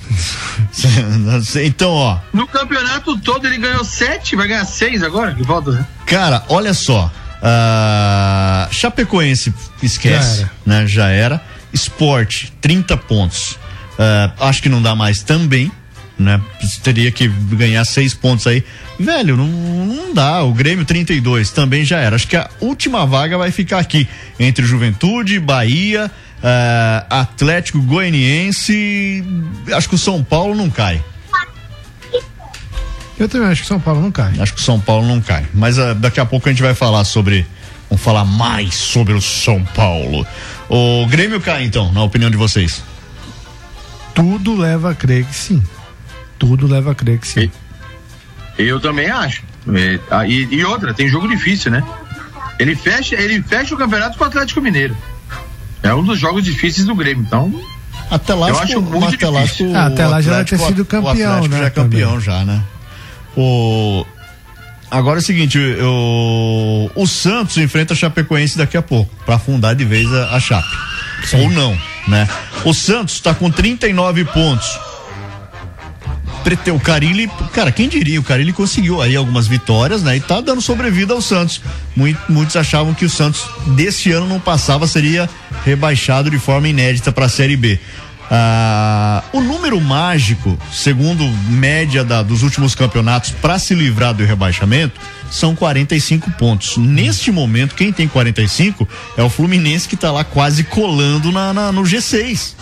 [1.63, 5.33] então, ó, No campeonato todo ele ganhou sete, vai ganhar seis agora?
[5.33, 5.85] Que falta, né?
[6.05, 7.11] cara, olha só.
[7.41, 10.87] Ah, Chapecoense esquece, Já né?
[10.87, 11.41] Já era.
[11.73, 13.57] Esporte, 30 pontos.
[13.99, 15.71] Ah, acho que não dá mais também,
[16.17, 16.39] né?
[16.83, 18.63] Teria que ganhar seis pontos aí.
[18.99, 20.43] Velho, não, não dá.
[20.43, 22.15] O Grêmio 32 também já era.
[22.15, 24.07] Acho que a última vaga vai ficar aqui
[24.39, 26.09] entre Juventude, Bahia,
[26.43, 29.23] ah, Atlético Goianiense.
[29.73, 31.01] Acho que o São Paulo não cai.
[33.17, 34.33] Eu também acho que São Paulo não cai.
[34.39, 35.45] Acho que o São Paulo não cai.
[35.53, 37.45] Mas ah, daqui a pouco a gente vai falar sobre.
[37.89, 40.25] Vamos falar mais sobre o São Paulo.
[40.67, 42.83] O Grêmio cai, então, na opinião de vocês.
[44.13, 45.63] Tudo leva a crer que sim.
[46.39, 47.49] Tudo leva a crer que sim.
[48.57, 49.43] Eu também acho.
[50.09, 51.83] Ah, e, e outra, tem jogo difícil, né?
[52.57, 54.95] Ele fecha, ele fecha o campeonato com o Atlético Mineiro.
[55.83, 57.23] É um dos jogos difíceis do Grêmio.
[57.27, 57.53] Então,
[58.09, 59.69] Até lá, eu acho o- muito até lá, difícil.
[59.71, 62.09] o Ah, até lá já vai ter sido o campeão, Atlético né, Já é campeão
[62.11, 62.25] também.
[62.25, 62.63] já, né?
[63.37, 64.05] O
[64.91, 69.75] Agora é o seguinte, o, o Santos enfrenta a Chapecoense daqui a pouco, para afundar
[69.75, 70.67] de vez a, a Chape.
[71.33, 72.29] Ou não, né?
[72.63, 74.79] O Santos tá com 39 pontos.
[76.71, 78.19] O Carilli, cara, quem diria?
[78.19, 80.17] O Carilli conseguiu aí algumas vitórias, né?
[80.17, 81.59] E tá dando sobrevida ao Santos.
[81.95, 83.43] Mui- Muitos achavam que o Santos
[83.75, 85.27] desse ano não passava, seria
[85.65, 87.79] rebaixado de forma inédita para a Série B.
[88.29, 94.99] Ah, o número mágico, segundo média da- dos últimos campeonatos, para se livrar do rebaixamento,
[95.29, 96.77] são 45 pontos.
[96.77, 101.71] Neste momento, quem tem 45 é o Fluminense que tá lá quase colando na, na-
[101.71, 102.55] no G6.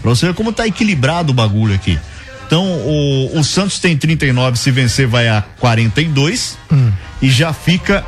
[0.00, 1.98] Pra você ver como tá equilibrado o bagulho aqui.
[2.46, 6.58] Então, o, o Santos tem 39, se vencer vai a 42
[7.22, 8.04] e já fica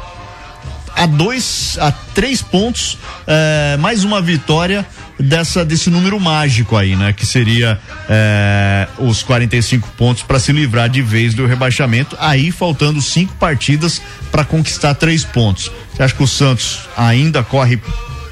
[0.96, 4.86] a dois, a três pontos, eh, mais uma vitória
[5.18, 7.12] dessa desse número mágico aí, né?
[7.12, 12.16] Que seria eh, os 45 pontos para se livrar de vez do rebaixamento.
[12.18, 15.70] Aí faltando cinco partidas para conquistar três pontos.
[15.92, 17.80] Você acha que o Santos ainda corre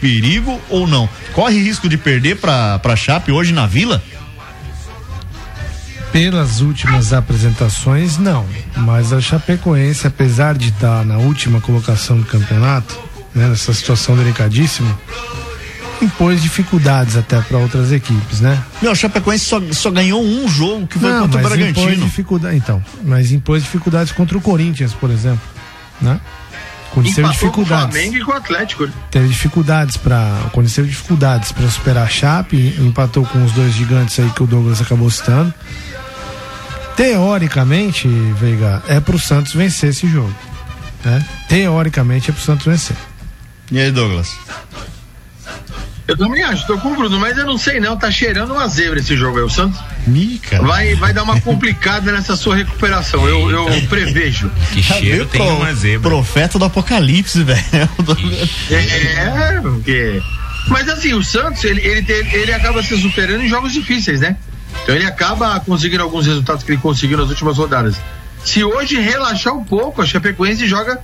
[0.01, 1.09] perigo ou não?
[1.33, 4.03] Corre risco de perder para para Chape hoje na Vila?
[6.13, 8.45] Pelas últimas apresentações, não.
[8.77, 13.01] Mas a Chapecoense, apesar de estar na última colocação do campeonato,
[13.35, 14.99] né, nessa situação delicadíssima,
[16.05, 18.63] impôs dificuldades até para outras equipes, né?
[18.81, 22.05] Não, o Chapecoense só, só ganhou um jogo que foi Não, contra o Bragantino.
[22.05, 25.43] dificuldade, então, mas impôs dificuldades contra o Corinthians, por exemplo,
[26.01, 26.21] né?
[26.95, 27.95] Teve empatou com o dificuldades.
[27.95, 28.87] Flamengo e com o Atlético.
[28.87, 28.93] né?
[29.11, 34.29] teve dificuldades para teve dificuldades para superar a Chape, empatou com os dois gigantes aí
[34.31, 35.55] que o Douglas acabou citando.
[36.97, 38.07] Teoricamente,
[38.39, 40.35] Veiga, é pro Santos vencer esse jogo,
[41.03, 41.25] né?
[41.49, 42.97] Teoricamente é pro Santos vencer.
[43.71, 44.37] E aí, Douglas?
[46.09, 48.67] Eu também acho, tô com o Bruno, mas eu não sei não, tá cheirando uma
[48.67, 49.45] zebra esse jogo aí.
[49.45, 50.61] O Santos Mica.
[50.61, 54.51] vai, vai dar uma complicada nessa sua recuperação, eu, eu prevejo.
[54.73, 56.11] Que cheiro tem Pro- uma zebra.
[56.11, 57.61] Profeta do apocalipse, velho.
[58.71, 60.21] É, porque.
[60.69, 64.37] Mas assim, o Santos, ele, ele, ele acaba se superando em jogos difíceis, né?
[64.83, 67.97] Então ele acaba conseguindo alguns resultados que ele conseguiu nas últimas rodadas.
[68.45, 70.99] Se hoje relaxar um pouco, a Chapecoense joga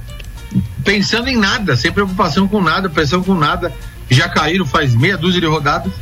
[0.85, 3.73] pensando em nada, sem preocupação com nada, pressão com nada.
[4.11, 5.93] Já caíram faz meia dúzia de rodadas.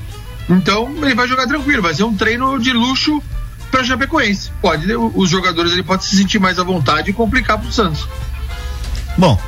[0.48, 3.22] Então ele vai jogar tranquilo, vai ser um treino de luxo
[3.70, 4.50] para Chapecoense.
[4.62, 8.06] Pode, os jogadores ele pode se sentir mais à vontade e complicar pro Santos.
[9.18, 9.38] Bom,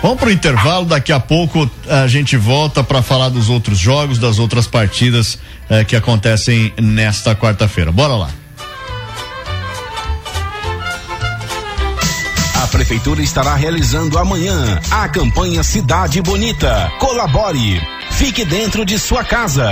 [0.00, 0.86] vamos pro intervalo.
[0.86, 5.84] Daqui a pouco a gente volta para falar dos outros jogos, das outras partidas eh,
[5.84, 7.90] que acontecem nesta quarta-feira.
[7.90, 8.30] Bora lá.
[12.68, 16.92] A Prefeitura estará realizando amanhã a campanha Cidade Bonita.
[16.98, 17.80] Colabore.
[18.10, 19.66] Fique dentro de sua casa.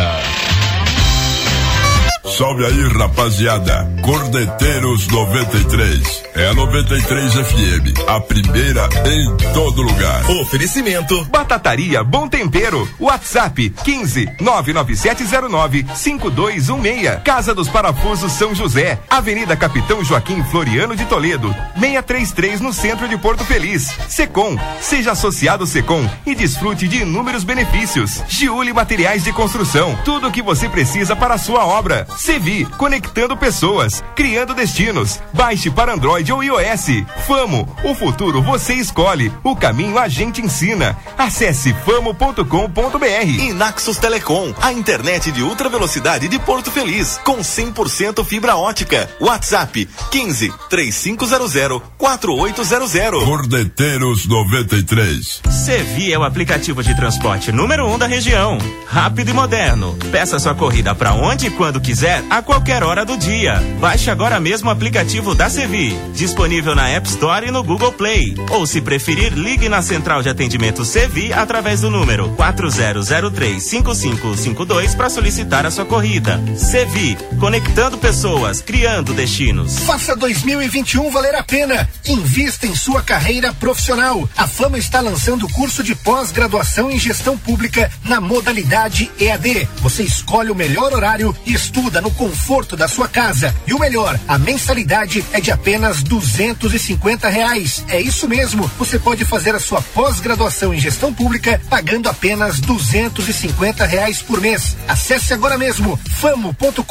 [2.27, 3.89] Salve aí, rapaziada.
[4.03, 6.25] Cordeteiros 93.
[6.35, 10.29] É a 93 FM, a primeira em todo lugar.
[10.43, 11.25] Oferecimento.
[11.27, 12.87] Batataria Bom Tempero.
[12.99, 17.23] WhatsApp 15 99709 5216.
[17.23, 18.99] Casa dos Parafusos São José.
[19.09, 21.55] Avenida Capitão Joaquim Floriano de Toledo.
[21.79, 23.95] 633 no centro de Porto Feliz.
[24.09, 24.59] Secom.
[24.81, 28.23] Seja associado Secom e desfrute de inúmeros benefícios.
[28.29, 29.97] Giuli Materiais de Construção.
[30.05, 32.07] Tudo o que você precisa para a sua obra.
[32.17, 35.21] Sevi, conectando pessoas, criando destinos.
[35.33, 37.05] Baixe para Android ou iOS.
[37.27, 40.97] Famo, o futuro você escolhe, o caminho a gente ensina.
[41.17, 43.27] Acesse famo.com.br.
[43.27, 49.09] E Naxos Telecom, a internet de ultra velocidade de Porto Feliz, com 100% fibra ótica.
[49.21, 53.25] WhatsApp 15 3500 4800.
[53.25, 55.43] Cordeteiros 93.
[55.51, 58.59] Sevi é o aplicativo de transporte número um da região.
[58.87, 59.97] Rápido e moderno.
[60.11, 63.61] Peça sua corrida para onde e quando quiser, a qualquer hora do dia.
[63.81, 65.99] Baixe agora mesmo o aplicativo da Sevi.
[66.15, 68.35] Disponível na App Store e no Google Play.
[68.51, 75.67] Ou se preferir, ligue na central de atendimento Sevi através do número 40035552 para solicitar
[75.67, 76.41] a sua corrida.
[76.57, 79.79] Sevi, conectando pessoas, criando destinos.
[79.81, 81.89] Faça 2021 valer a pena.
[82.07, 84.29] Invista em sua carreira profissional.
[84.37, 89.69] A Fama está lançando o curso de pós-graduação em gestão pública na modalidade EAD.
[89.83, 93.55] Você escolhe o melhor horário e estuda no conforto da sua casa.
[93.67, 97.85] E o melhor, a mensalidade é de apenas duzentos e cinquenta reais.
[97.89, 98.71] É isso mesmo.
[98.79, 104.21] Você pode fazer a sua pós-graduação em gestão pública pagando apenas duzentos e cinquenta reais
[104.21, 104.77] por mês.
[104.89, 106.83] Acesse agora mesmo famo.com.br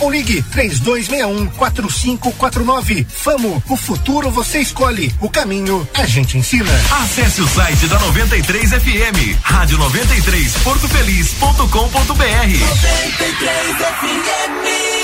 [0.00, 3.06] ou ligue três dois um quatro cinco quatro nove.
[3.08, 5.14] Famo, o futuro você escolhe.
[5.20, 6.70] O caminho a gente ensina.
[7.02, 10.52] Acesse o site da 93 FM, rádio 93
[14.02, 15.03] laughing me.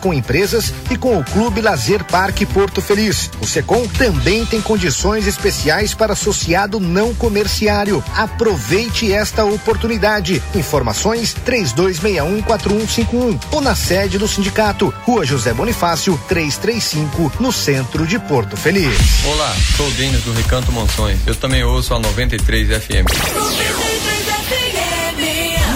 [0.00, 3.30] com empresas e com o Clube Lazer Parque Porto Feliz.
[3.40, 8.02] O Secom também tem condições especiais para associado não comerciário.
[8.14, 10.42] Aproveite esta oportunidade.
[10.54, 18.56] Informações 32614151 ou na sede do sindicato, Rua José Bonifácio, 335, no centro de Porto
[18.56, 18.96] Feliz.
[19.26, 21.20] Olá, sou o Denis do Recanto Monções.
[21.26, 23.06] Eu também ouço a 93 FM.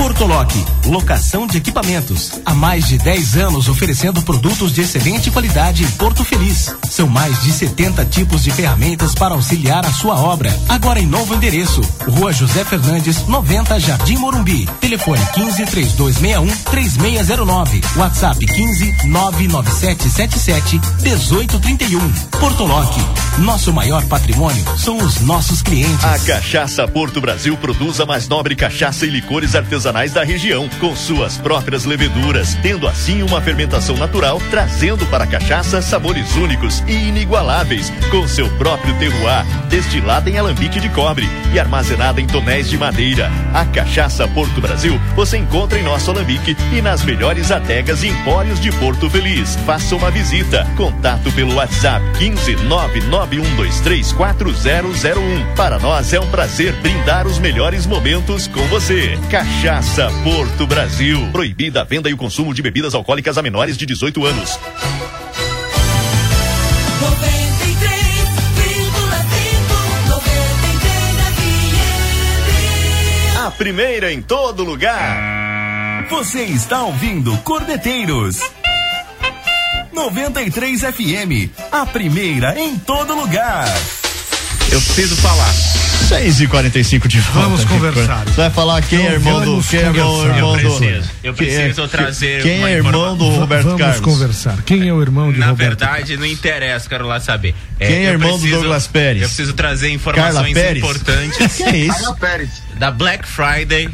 [0.00, 2.40] Portolock, locação de equipamentos.
[2.46, 6.74] Há mais de 10 anos oferecendo produtos de excelente qualidade em Porto Feliz.
[6.88, 10.58] São mais de 70 tipos de ferramentas para auxiliar a sua obra.
[10.70, 11.82] Agora em novo endereço.
[12.08, 14.66] Rua José Fernandes, 90 Jardim Morumbi.
[14.80, 17.80] Telefone 15 3261 3609.
[17.96, 22.10] WhatsApp 15 99777 1831.
[22.38, 23.00] Portolock,
[23.38, 26.04] nosso maior patrimônio são os nossos clientes.
[26.04, 30.94] A Cachaça Porto Brasil produz a mais nobre cachaça e licores artesanais da região, com
[30.96, 36.92] suas próprias leveduras, tendo assim uma fermentação natural, trazendo para a cachaça sabores únicos e
[36.92, 42.78] inigualáveis, com seu próprio terroir, destilada em alambique de cobre e armazenada em tonéis de
[42.78, 43.30] madeira.
[43.52, 46.39] A Cachaça Porto Brasil você encontra em nosso alambique
[46.72, 49.56] e nas melhores adegas e empórios de Porto Feliz.
[49.66, 50.66] Faça uma visita.
[50.76, 55.54] Contato pelo WhatsApp 15 991234001.
[55.54, 59.18] Para nós é um prazer brindar os melhores momentos com você.
[59.30, 61.28] Cachaça Porto Brasil.
[61.32, 64.58] Proibida a venda e o consumo de bebidas alcoólicas a menores de 18 anos.
[73.44, 75.49] A primeira em todo lugar.
[76.10, 78.38] Você está ouvindo Corneteiros
[79.92, 83.66] 93 FM, a primeira em todo lugar.
[84.70, 85.52] Eu preciso falar.
[86.08, 87.40] 6 e 45 de volta.
[87.48, 88.24] Vamos conversar.
[88.24, 89.46] Você vai falar quem é irmão do.
[89.52, 90.76] vamos Quem é irmão, irmão Eu do.
[90.78, 93.28] preciso, eu quem é- preciso trazer Quem é irmão do.
[93.28, 94.00] Roberto Vamos Carlos?
[94.00, 94.62] conversar.
[94.62, 95.78] Quem é o irmão de Na Roberto?
[95.78, 97.54] verdade, não interessa, quero lá saber.
[97.78, 99.22] Quem é irmão do Douglas Pérez?
[99.22, 100.78] Eu preciso trazer Carla informações Pérez?
[100.82, 101.98] importantes Que é isso?
[102.00, 102.50] Carla Pérez.
[102.76, 103.88] da Black Friday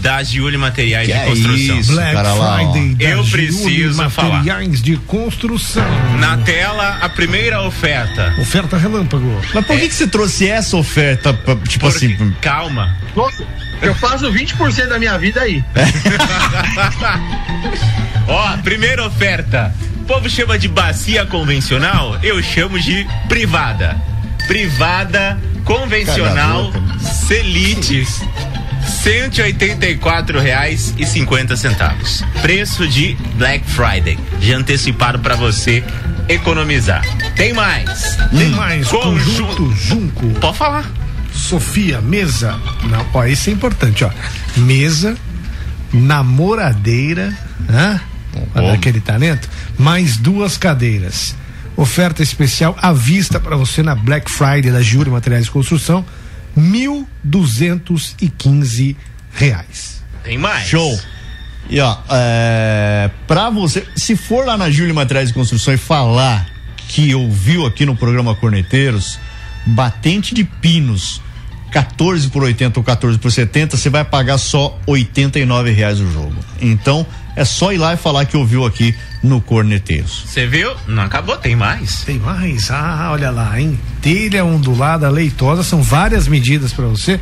[0.00, 1.78] da Giuli Materiais Que de é Construção.
[1.80, 1.92] isso?
[1.92, 2.56] Black cara lá.
[2.58, 4.28] Friday da Eu Giuli preciso falar.
[4.38, 5.84] Materiais de construção.
[6.18, 8.34] Na tela, a primeira oferta.
[8.38, 9.40] Oferta relâmpago.
[9.54, 11.32] Mas por que, que você trouxe essa oferta?
[11.34, 12.34] pra- Tipo Porque- assim.
[12.40, 12.96] Calma.
[13.14, 13.44] Nossa,
[13.82, 15.64] Eu faço 20% da minha vida aí.
[18.28, 19.74] Ó, primeira oferta.
[20.02, 23.96] O povo chama de bacia convencional, eu chamo de privada.
[24.46, 26.72] Privada convencional
[29.00, 29.40] Celite.
[29.40, 32.42] R$ 184,50.
[32.42, 34.18] Preço de Black Friday.
[34.38, 35.82] De antecipado para você
[36.28, 37.02] economizar.
[37.34, 38.18] Tem mais.
[38.30, 38.88] Tem mais.
[38.88, 39.56] Conjunto.
[39.56, 40.28] Conjunto Junco.
[40.40, 40.90] Pode falar.
[41.32, 42.58] Sofia, mesa.
[42.84, 44.10] Não, ó, isso é importante, ó.
[44.56, 45.16] Mesa,
[45.92, 47.32] namoradeira,
[47.68, 48.00] né?
[48.54, 49.48] Olha aquele talento.
[49.78, 51.34] Mais duas cadeiras.
[51.76, 56.04] Oferta especial à vista para você na Black Friday da Júri Materiais de Construção.
[56.56, 58.96] 1.215
[59.32, 60.02] reais.
[60.22, 60.68] Tem mais.
[60.68, 60.98] Show.
[61.68, 66.48] E ó, é, pra você, se for lá na Júlia Materiais de Construção e falar
[66.88, 69.20] que ouviu aqui no programa Corneteiros,
[69.64, 71.22] batente de pinos,
[71.70, 76.34] 14 por 80 ou 14 por 70, você vai pagar só 89 reais o jogo.
[76.60, 77.06] Então,
[77.40, 80.24] é só ir lá e falar que ouviu aqui no Corneteiros.
[80.26, 80.74] Você viu?
[80.86, 82.04] Não acabou, tem mais.
[82.04, 82.70] Tem mais?
[82.70, 83.80] Ah, olha lá, hein?
[84.02, 87.18] Telha ondulada, leitosa, são várias medidas para você.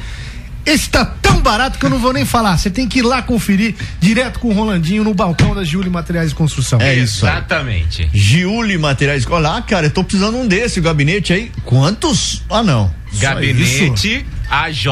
[0.66, 2.58] Esse tá tão barato que eu não vou nem falar.
[2.58, 6.30] Você tem que ir lá conferir direto com o Rolandinho no balcão da Júlia Materiais
[6.30, 6.80] de Construção.
[6.80, 7.32] É isso aí.
[7.32, 8.10] Exatamente.
[8.12, 9.24] Giuli Materiais.
[9.30, 11.52] Olha lá, cara, eu tô precisando um desse, o gabinete aí.
[11.64, 12.42] Quantos?
[12.50, 12.92] Ah, não.
[13.20, 14.86] Gabinete AJ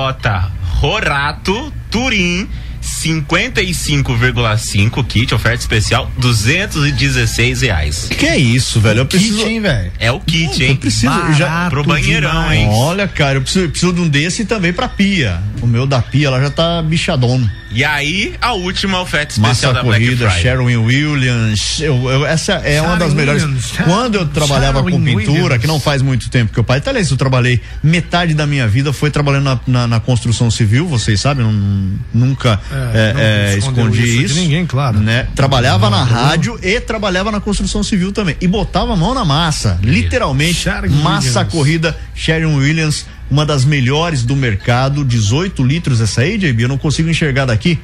[0.79, 2.49] Rorato Turim
[2.87, 8.09] 55,5 kit, oferta especial, 216 reais.
[8.17, 9.01] Que é isso, velho?
[9.01, 9.39] Eu preciso.
[9.39, 9.91] Kit, hein, velho?
[9.99, 10.77] É o kit, Eu hein?
[10.77, 12.61] preciso já Pro banheirão, demais.
[12.61, 12.69] hein?
[12.71, 15.41] Olha, cara, eu preciso, eu preciso de um desse também pra pia.
[15.63, 17.51] O meu da pia, ela já tá bichadono.
[17.73, 20.43] E aí, a última oferta especial Massa da Black corrida, Friday.
[20.43, 21.81] Sharon Williams.
[21.81, 23.43] Eu- eu- essa é uma Sharon das melhores.
[23.43, 25.59] Williams, Quando eu trabalhava Sharon com pintura, Williams.
[25.61, 28.93] que não faz muito tempo que o pai, aliás, eu trabalhei metade da minha vida
[28.93, 33.59] foi trabalhando na, na- na construção civil, vocês sabem, não- nunca É, é, não é,
[33.59, 34.35] escondi isso de isso.
[34.37, 34.99] ninguém, claro.
[35.01, 35.27] Né?
[35.35, 38.37] Trabalhava na Não, rádio e trabalhava na construção civil também.
[38.41, 40.55] E botava a mão na massa, literalmente.
[40.55, 41.53] Sharon massa Williams.
[41.53, 46.79] corrida, Sharon Williams, uma das melhores do mercado, 18 litros essa aí, JB, eu não
[46.79, 47.79] consigo enxergar daqui.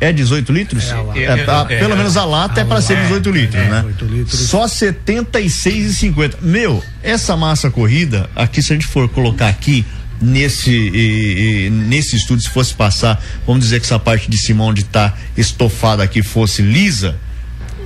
[0.00, 0.84] É 18 litros?
[0.84, 1.18] É, a lata.
[1.18, 3.80] É, a- É, pelo é, menos a lata é, para ser 18 litros, né?
[3.80, 4.40] 18 litros.
[4.40, 6.36] Só 76,50.
[6.40, 9.84] Meu, essa massa corrida, aqui se a gente for colocar aqui
[10.20, 14.64] nesse e- e- nesse estúdio se fosse passar, vamos dizer que essa parte de cima
[14.64, 17.16] onde tá estofada aqui fosse lisa,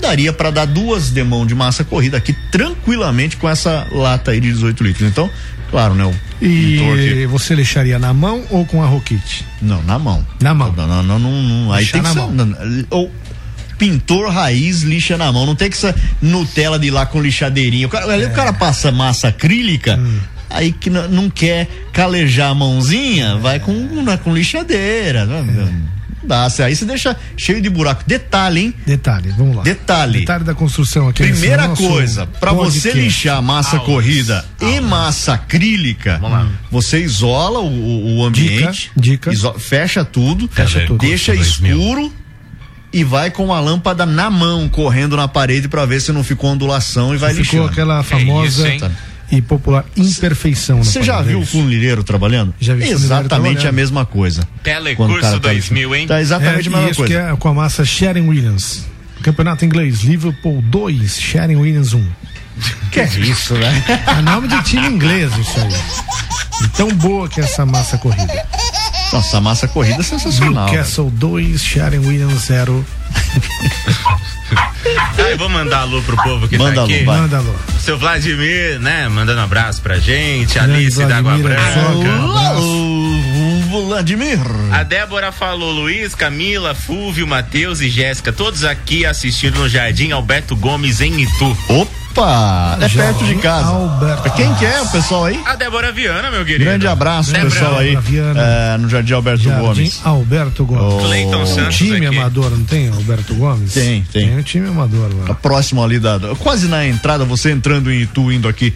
[0.01, 4.53] daria para dar duas demão de massa corrida aqui tranquilamente com essa lata aí de
[4.53, 5.09] 18 litros.
[5.09, 5.31] Então,
[5.73, 6.05] claro, né?
[6.05, 6.15] O
[6.45, 9.45] E você lixaria na mão ou com a roquite?
[9.61, 10.25] não, na mão.
[10.41, 10.73] Na mão.
[10.77, 11.73] Não, não, não, não, não.
[11.73, 12.21] aí tem que na ser.
[12.21, 12.31] mão.
[12.33, 12.57] não,
[12.91, 13.11] ou
[13.79, 15.45] pintor raiz lixa na mão.
[15.47, 17.87] Não tem que ser Nutella de lá com lixadeirinha.
[17.87, 19.97] O cara, ali o cara passa massa acrílica.
[19.97, 20.19] Hum.
[20.49, 25.25] Aí que n- não quer calejar a mãozinha, vai com, na- com lixadeira.
[25.25, 25.73] né?
[26.25, 28.03] Dá, aí você deixa cheio de buraco.
[28.07, 28.75] Detalhe, hein?
[28.87, 29.63] Detalhe, vamos lá.
[29.63, 30.21] Detalhe.
[30.21, 31.23] Detalhe da construção aqui.
[31.23, 33.87] Primeira nosso coisa, pra você lixar massa Aulas.
[33.87, 36.21] corrida e massa acrílica,
[36.71, 38.91] você isola o- o, ambiente,
[39.31, 40.99] iso- fecha tudo, Fecha tudo.
[40.99, 42.13] deixa escuro
[42.93, 46.51] e vai com a lâmpada na mão correndo na parede pra ver se não ficou
[46.51, 47.67] ondulação e vai Ficou lixando.
[47.69, 48.69] aquela famosa
[49.33, 50.85] e popular imperfeição.
[50.85, 51.53] Você já parede, viu é o isso?
[51.53, 52.55] funileiro trabalhando?
[52.61, 54.47] Já vi Exatamente a mesma coisa.
[54.63, 56.07] Telecurso Quando o cara tá- 2000, hein?
[56.07, 57.15] Tá exatamente É, a mesma isso coisa.
[57.15, 58.85] que é com a massa Sharon Williams.
[59.23, 62.07] Campeonato inglês, Liverpool 2, Sharon Williams 1.
[62.91, 63.85] Que é isso, né?
[64.19, 65.73] É nome de time inglês isso aí.
[66.61, 68.47] De tão boa que é essa massa corrida.
[69.13, 70.67] Nossa, a massa corrida é sensacional.
[70.67, 72.85] Newcastle 2, Sharon Williams 0.
[74.85, 77.05] Ah, eu vou mandar alô pro povo que Manda tá alô, aqui.
[77.05, 77.19] vai.
[77.21, 77.55] Manda alô.
[77.81, 79.09] Seu Vladimir, né?
[79.09, 80.55] Mandando um abraço pra gente.
[80.55, 81.81] Grande Alice da Água Vladimir, Branca.
[81.89, 83.02] Alô,
[83.81, 84.39] Vladimir.
[84.71, 90.55] A Débora falou, Luiz, Camila, Fúvio, Matheus e Jéssica, todos aqui assistindo no Jardim Alberto
[90.55, 91.57] Gomes em Itu.
[91.69, 92.77] Opa!
[92.81, 93.73] É perto de casa.
[94.37, 95.41] Quem que é o pessoal aí?
[95.47, 96.65] A Débora Viana, meu querido.
[96.65, 97.51] Grande abraço, Débora.
[97.51, 100.01] pessoal aí é, no Jardim Alberto Jardim Gomes.
[100.05, 100.95] Alberto Gomes.
[101.03, 102.19] O- Cleiton Tem um Santos time aqui.
[102.19, 103.73] amador, não tem, Alberto Gomes?
[103.73, 104.29] Tem, tem.
[104.29, 105.27] Tem um time amador lá.
[105.29, 106.19] Tá próximo ali da.
[106.39, 108.75] Quase na entrada, você entrando em Itu, indo aqui,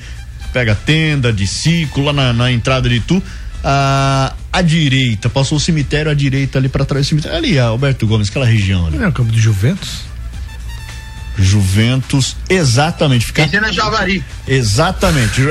[0.52, 3.22] pega a tenda de ciclo, lá na, na entrada de Itu.
[3.68, 7.36] À, à direita, passou o cemitério à direita ali pra trás do cemitério.
[7.36, 8.96] Ali, a Alberto Gomes, aquela região ali.
[8.96, 10.02] Não é o campo do Juventus?
[11.36, 13.26] Juventus, exatamente.
[13.26, 13.42] Fica...
[13.42, 14.24] Esse é na Javari.
[14.46, 15.42] Exatamente.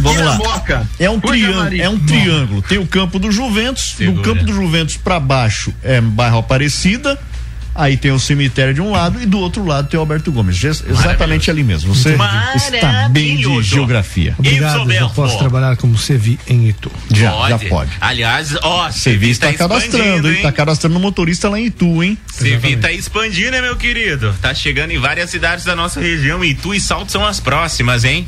[0.00, 0.38] Vamos lá.
[0.98, 2.62] É um, triângulo, é um triângulo.
[2.62, 4.16] Tem o campo do Juventus, Segura.
[4.16, 7.18] do campo do Juventus pra baixo é bairro Aparecida.
[7.78, 10.62] Aí tem o cemitério de um lado e do outro lado tem o Alberto Gomes.
[10.62, 11.94] Ex- Exatamente ali mesmo.
[11.94, 12.16] Você
[12.74, 14.34] está bem de geografia.
[14.38, 16.90] Obrigado, já posso trabalhar como CV em Itu.
[17.12, 17.90] Já, já pode.
[18.00, 20.42] Aliás, ó, viu, está cadastrando, hein?
[20.42, 22.18] Tá cadastrando motorista lá em Itu, hein?
[22.32, 24.34] CV tá expandindo, né, meu querido?
[24.40, 26.44] Tá chegando em várias cidades da nossa região.
[26.44, 28.26] Itu e Salto são as próximas, hein?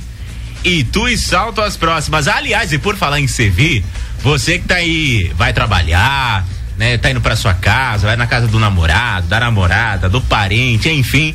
[0.64, 2.26] Itu e Salto as próximas.
[2.28, 3.82] Aliás, e por falar em CV,
[4.22, 6.44] você que tá aí, vai trabalhar,
[6.78, 6.96] né?
[6.96, 11.34] Tá indo pra sua casa, vai na casa do namorado, da namorada, do parente, enfim.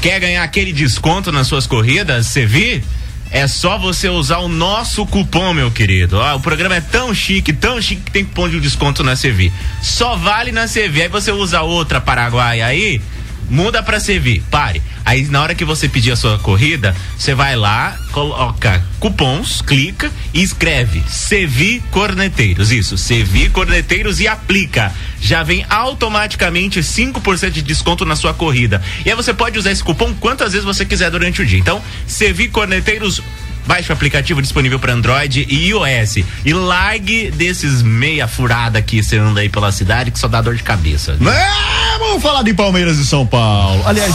[0.00, 2.82] Quer ganhar aquele desconto nas suas corridas, CV?
[3.30, 6.16] É só você usar o nosso cupom, meu querido.
[6.16, 9.52] Ó, o programa é tão chique, tão chique que tem cupom de desconto na CV.
[9.82, 11.02] Só vale na CV.
[11.02, 13.02] Aí você usa outra Paraguai aí,
[13.48, 14.42] muda pra CV.
[14.50, 14.82] Pare.
[15.04, 20.10] Aí na hora que você pedir a sua corrida, você vai lá, coloca cupons, clica
[20.34, 22.70] e escreve CV Corneteiros.
[22.70, 24.92] Isso, CV Corneteiros e aplica.
[25.20, 28.82] Já vem automaticamente 5% de desconto na sua corrida.
[29.04, 31.58] E aí você pode usar esse cupom quantas vezes você quiser durante o dia.
[31.58, 33.22] Então, CV Corneteiros
[33.68, 36.16] Baixe o aplicativo disponível para Android e iOS.
[36.42, 40.56] E largue desses meia furada que você anda aí pela cidade que só dá dor
[40.56, 41.12] de cabeça.
[41.20, 41.30] viu?
[41.30, 43.82] É, vamos falar de Palmeiras e São Paulo.
[43.86, 44.14] Aliás.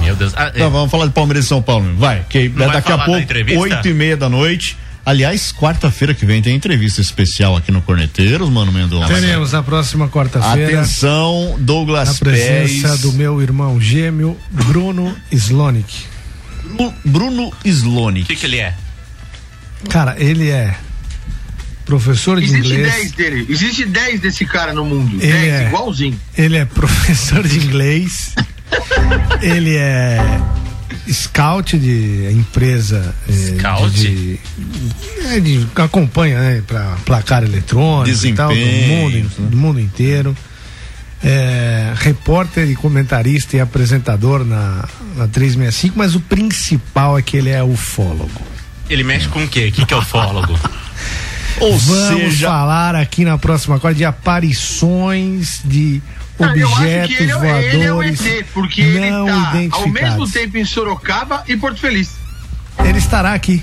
[0.00, 0.32] Meu Deus.
[0.36, 1.96] Ah, Tá, vamos falar de Palmeiras e São Paulo.
[1.96, 4.76] Vai, que Não vai daqui a falar da pouco, oito e meia da noite.
[5.04, 9.12] Aliás, quarta-feira que vem tem entrevista especial aqui no Corneteiros, mano Mendonça.
[9.12, 13.00] Teremos na próxima quarta-feira Atenção, Douglas a presença Pérez.
[13.00, 16.13] do meu irmão gêmeo, Bruno Slonic.
[16.76, 18.24] Bru- Bruno Slonic.
[18.24, 18.74] O que, que ele é?
[19.90, 20.74] Cara, ele é
[21.84, 22.92] professor de Existe inglês.
[22.94, 23.46] 10 dele.
[23.48, 25.16] Existe 10 desse cara no mundo.
[25.22, 25.66] Ele 10, é.
[25.68, 26.20] igualzinho.
[26.36, 28.34] Ele é professor de inglês.
[29.42, 30.18] ele é
[31.10, 33.14] scout de empresa.
[33.28, 33.90] eh, Scout?
[33.90, 34.40] De, de,
[35.26, 36.62] é, de- acompanha, né?
[36.66, 40.36] Pra placar eletrônico e tal, do mundo, Desempenho, do mundo inteiro.
[41.26, 44.84] É, repórter e comentarista e apresentador na,
[45.16, 48.30] na 365, mas o principal é que ele é ufólogo.
[48.90, 49.68] Ele mexe com o quê?
[49.68, 50.52] O que, que é o fólogo?
[51.60, 56.02] Ou Vamos seja, falar aqui na próxima quarta de aparições de
[56.36, 59.26] Cara, eu acho objetos que ele, é- ele é o voadores ET, porque ele não
[59.26, 62.10] tá ao mesmo tempo em Sorocaba e Porto Feliz.
[62.84, 63.62] Ele estará aqui.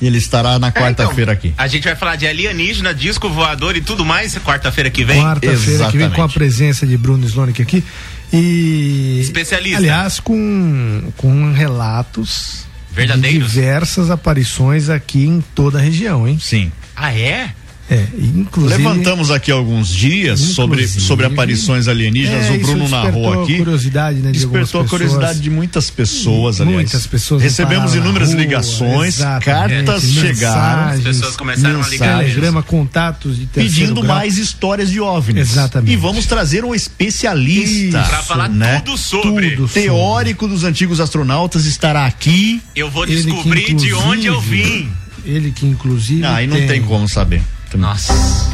[0.00, 1.54] Ele estará na quarta-feira aqui.
[1.56, 5.20] A gente vai falar de alienígena, disco voador e tudo mais quarta-feira que vem.
[5.20, 7.84] Quarta-feira que vem com a presença de Bruno Slonic aqui.
[8.32, 9.18] E.
[9.20, 9.78] Especialista.
[9.78, 13.38] Aliás, com, com relatos Verdadeiros?
[13.38, 16.38] de diversas aparições aqui em toda a região, hein?
[16.40, 16.72] Sim.
[16.94, 17.50] Ah, é?
[17.88, 18.82] É, inclusive.
[18.82, 22.46] Levantamos aqui alguns dias sobre, sobre aparições alienígenas.
[22.46, 23.56] É, o Bruno narrou despertou aqui.
[23.58, 25.42] curiosidade, né, de Despertou a curiosidade pessoas.
[25.42, 26.76] de muitas pessoas, aliás.
[26.76, 30.86] Muitas pessoas Recebemos inúmeras rua, ligações, cartas chegaram.
[30.86, 34.16] mensagens, pessoas começaram a ligar Telegrama, contatos de Pedindo grau.
[34.16, 35.50] mais histórias de OVNIs.
[35.52, 35.92] Exatamente.
[35.92, 38.02] E vamos trazer um especialista.
[38.02, 38.80] Pra falar né?
[38.80, 39.50] tudo sobre.
[39.50, 39.82] Tudo sobre.
[39.82, 42.60] Teórico dos antigos astronautas estará aqui.
[42.74, 44.90] Eu vou Ele descobrir de onde eu vim.
[45.24, 46.24] Ele que inclusive.
[46.24, 47.42] Ah, aí não tem como saber.
[47.74, 48.12] Nossa,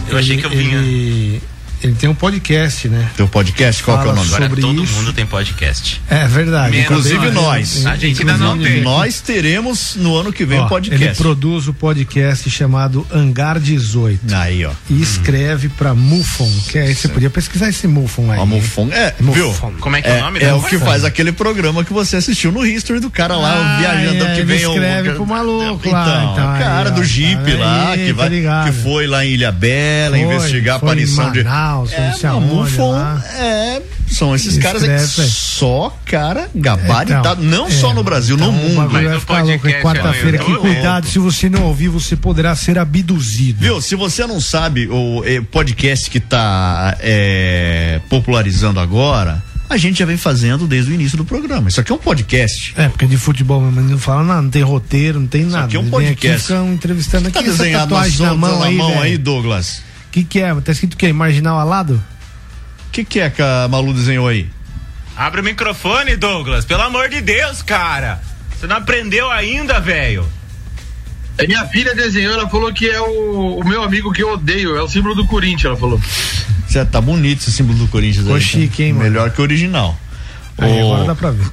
[0.08, 0.78] eu achei que eu vinha.
[0.78, 1.42] Ele,
[1.86, 3.10] ele tem um podcast, né?
[3.16, 4.26] Teu podcast, qual que é o nome?
[4.28, 4.92] Agora sobre todo isso.
[4.94, 6.00] mundo tem podcast.
[6.08, 6.70] É verdade.
[6.72, 7.86] Menos Inclusive nós.
[7.86, 8.82] A gente ainda não tem.
[8.82, 11.04] Nós teremos no ano que vem ó, um podcast.
[11.04, 14.70] Ele produz o podcast chamado Hangar 18 Aí, ó.
[14.88, 18.38] e escreve pra Mufon, que é, você podia pesquisar esse Mufon aí.
[18.38, 18.88] Ó, Mufon.
[18.92, 19.32] É, Mufon.
[19.32, 19.52] viu?
[19.80, 20.38] Como é que é, o nome?
[20.40, 20.54] É né?
[20.54, 24.24] o que faz aquele programa que você assistiu no History do cara lá, Ah, viajando,
[24.24, 24.72] é, que ele vem o.
[24.72, 28.06] escreve pro maluco então, lá, então, o aí, cara ó, do Jeep tá lá, aí,
[28.06, 28.30] que, tá vai,
[28.66, 31.42] que foi lá em Ilha Bela Foi, investigar a aparição de.
[31.44, 33.24] Manaus, não É, sei aonde lá.
[33.34, 35.30] é, são esses caras aí que escreve.
[35.30, 38.90] só cara gabaritado, Então, não é, só no Brasil, então no mundo.
[38.90, 39.68] Mas vai ficar louco.
[39.68, 40.52] É quarta-feira aqui.
[40.52, 43.60] tô Cuidado, se você não ouvir, você poderá ser abduzido.
[43.60, 43.80] Viu?
[43.80, 50.04] Se você não sabe, o eh, podcast que tá eh, popularizando agora, a gente já
[50.04, 51.68] vem fazendo desde o início do programa.
[51.70, 52.74] Isso aqui é um podcast.
[52.76, 55.64] É, porque de futebol mas não fala nada, não tem roteiro, não tem nada.
[55.64, 56.26] aqui é um podcast.
[56.36, 59.82] Aqui, ficam entrevistando aqui Tá desenhado tatuagem na, mão na aí, mão aí, Douglas.
[60.12, 60.54] O que que é?
[60.60, 61.10] Tá escrito o quê?
[61.10, 61.94] Marginal alado?
[61.94, 64.46] O que, que é que a Malu desenhou aí?
[65.16, 66.66] Abre o microfone, Douglas.
[66.66, 68.20] Pelo amor de Deus, cara.
[68.54, 70.26] Você não aprendeu ainda, velho?
[71.42, 74.76] A minha filha desenhou, ela falou que é o, o meu amigo que eu odeio,
[74.76, 75.98] é o símbolo do Corinthians, ela falou.
[76.68, 78.42] Cê, tá bonito esse símbolo do Corinthians Ficou aí.
[78.42, 79.04] chique, hein, mano?
[79.04, 79.98] Melhor que o original.
[80.58, 81.46] Aí Ô, agora dá pra ver.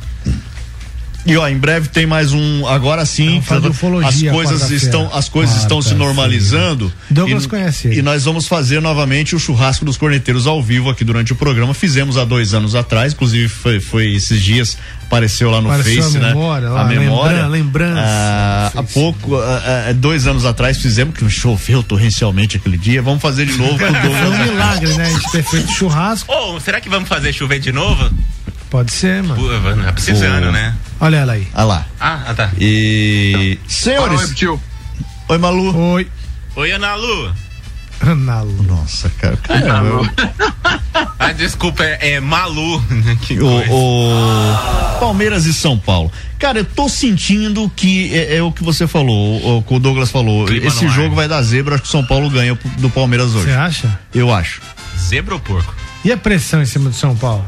[1.30, 2.65] E ó, em breve tem mais um.
[2.67, 5.97] Agora sim, as coisas estão, as coisas estão se Quarta-feira.
[6.05, 6.91] normalizando.
[7.09, 7.99] Douglas e, conhece ele.
[7.99, 11.73] E nós vamos fazer novamente o churrasco dos corneteiros ao vivo aqui durante o programa.
[11.73, 16.17] Fizemos há dois anos atrás, inclusive foi, foi esses dias apareceu lá no Apareceu Face,
[16.17, 16.27] a né?
[16.30, 17.47] memória lá, a memória.
[17.47, 18.01] lembran- lembrança.
[18.05, 23.01] Ah, há pouco, ah, ah, dois anos atrás fizemos que choveu torrencialmente aquele dia.
[23.01, 25.05] Vamos fazer de novo com o Foi um milagre, né?
[25.07, 26.32] A gente ter feito churrasco.
[26.32, 28.09] Ô, será que vamos fazer chover de novo?
[28.70, 29.41] Pode ser, mano.
[29.41, 29.49] Pô,
[29.84, 30.51] Tá precisando, Pô.
[30.51, 30.76] né?
[30.99, 31.47] Olha ela aí.
[31.55, 31.86] Olha lá.
[31.99, 32.51] Ah, ah, tá.
[32.59, 33.57] E.
[33.67, 34.34] Senhores.
[35.28, 35.76] Oi, Malu.
[35.93, 36.07] Oi.
[36.55, 37.34] Oi, Ana Lu.
[38.17, 38.63] Nalu.
[38.63, 39.38] Nossa, cara.
[39.38, 40.09] cara eu-
[41.20, 42.82] Ah, desculpa, é, é Malu.
[43.22, 46.11] Que o, o Palmeiras e São Paulo.
[46.38, 50.09] Cara, eu tô sentindo que é, é o que você falou, o, que o Douglas
[50.09, 50.45] falou.
[50.45, 50.91] Clima Esse ar.
[50.91, 53.45] jogo vai dar zebra, acho que o São Paulo ganha do Palmeiras hoje.
[53.45, 53.99] Você acha?
[54.13, 54.61] Eu acho.
[54.97, 55.76] Zebra ou porco?
[56.03, 57.45] E a pressão em cima do São Paulo?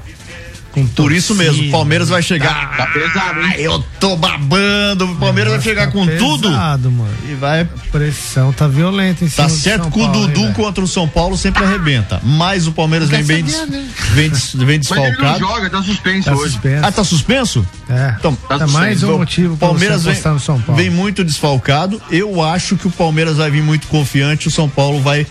[0.72, 2.78] Com Por isso mesmo, o Palmeiras vai chegar.
[2.78, 3.56] Tá pesado, hein?
[3.58, 7.14] Eu tô babando, o Palmeiras vai chegar Tá com tudo pesado, mano.
[7.30, 7.62] e vai.
[7.62, 10.54] A pressão tá violenta em cima Tá certo que o Dudu velho?
[10.54, 12.22] contra o São Paulo sempre arrebenta.
[12.24, 13.86] Mas o Palmeiras vem bem, des- né?
[14.14, 15.40] vem, des- vem Mas ele não desfalcado.
[15.40, 16.52] joga, tá suspenso Tá hoje.
[16.54, 16.86] suspenso.
[16.86, 17.68] Ah, tá suspenso?
[17.90, 18.16] É.
[18.18, 20.82] Então, tá mais um O motivo pra Palmeiras você vem, no São Paulo.
[20.82, 22.02] vem muito desfalcado.
[22.10, 24.48] Eu acho que o Palmeiras vai vir muito confiante.
[24.48, 25.28] O São Paulo vai.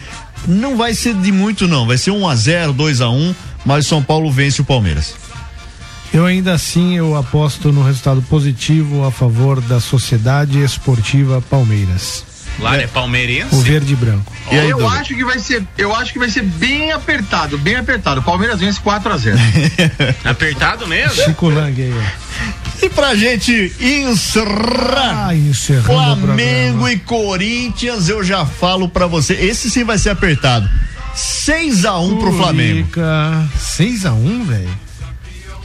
[0.46, 1.86] Não vai ser de muito, não.
[1.86, 3.34] Vai ser 1x0, 2x1.
[3.64, 5.14] Mas o São Paulo vence o Palmeiras.
[6.12, 12.24] Eu ainda assim eu aposto no resultado positivo a favor da Sociedade Esportiva Palmeiras.
[12.58, 13.54] Lá é palmeirense?
[13.54, 14.32] O verde e branco.
[14.50, 15.00] E aí, eu Douglas?
[15.00, 18.20] acho que vai ser, eu acho que vai ser bem apertado, bem apertado.
[18.20, 19.38] O Palmeiras vence 4 a 0.
[20.24, 21.24] Apertado mesmo?
[21.24, 22.84] Chico Lang aí, ó.
[22.84, 25.30] E pra gente encerrar.
[25.30, 29.34] Ah, Flamengo e Corinthians, eu já falo pra você.
[29.34, 30.68] Esse sim vai ser apertado.
[31.14, 32.88] 6x1 pro Flamengo.
[33.58, 34.89] 6x1, velho.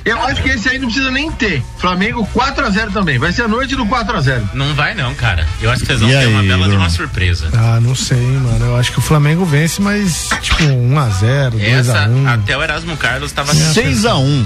[0.05, 1.63] Eu acho que esse aí não precisa nem ter.
[1.79, 3.17] Flamengo 4 a 0 também.
[3.17, 4.49] Vai ser a noite do 4 a 0.
[4.53, 5.47] Não vai não, cara.
[5.59, 7.49] Eu acho que vocês vão E ter uma aí, bela de uma surpresa.
[7.53, 8.65] Ah, não sei, mano.
[8.65, 12.27] Eu acho que o Flamengo vence, mas tipo 1x0, Essa, 2x1.
[12.27, 13.51] até o Erasmo Carlos tava...
[13.51, 14.45] 6x1.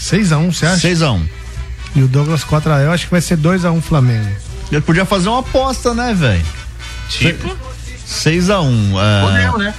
[0.00, 0.88] 6x1, você acha?
[0.88, 1.22] 6x1.
[1.94, 2.82] E o Douglas 4x1.
[2.82, 4.28] Eu acho que vai ser 2x1 Flamengo.
[4.72, 6.44] Ele podia fazer uma aposta, né, velho?
[7.08, 7.56] Tipo?
[8.08, 8.92] 6x1.
[9.22, 9.74] Podemos, né?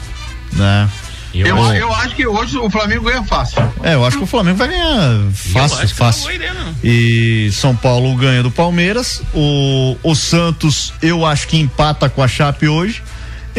[0.54, 0.90] né?
[1.34, 3.58] Eu, Eu- eu acho que hoje o Flamengo ganha fácil.
[3.84, 6.32] É, eu acho que o Flamengo vai ganhar fácil, acho que fácil.
[6.32, 6.54] ideia.
[6.84, 9.22] E São Paulo ganha do Palmeiras.
[9.34, 13.04] O, o Santos, eu acho que empata com a Chape hoje.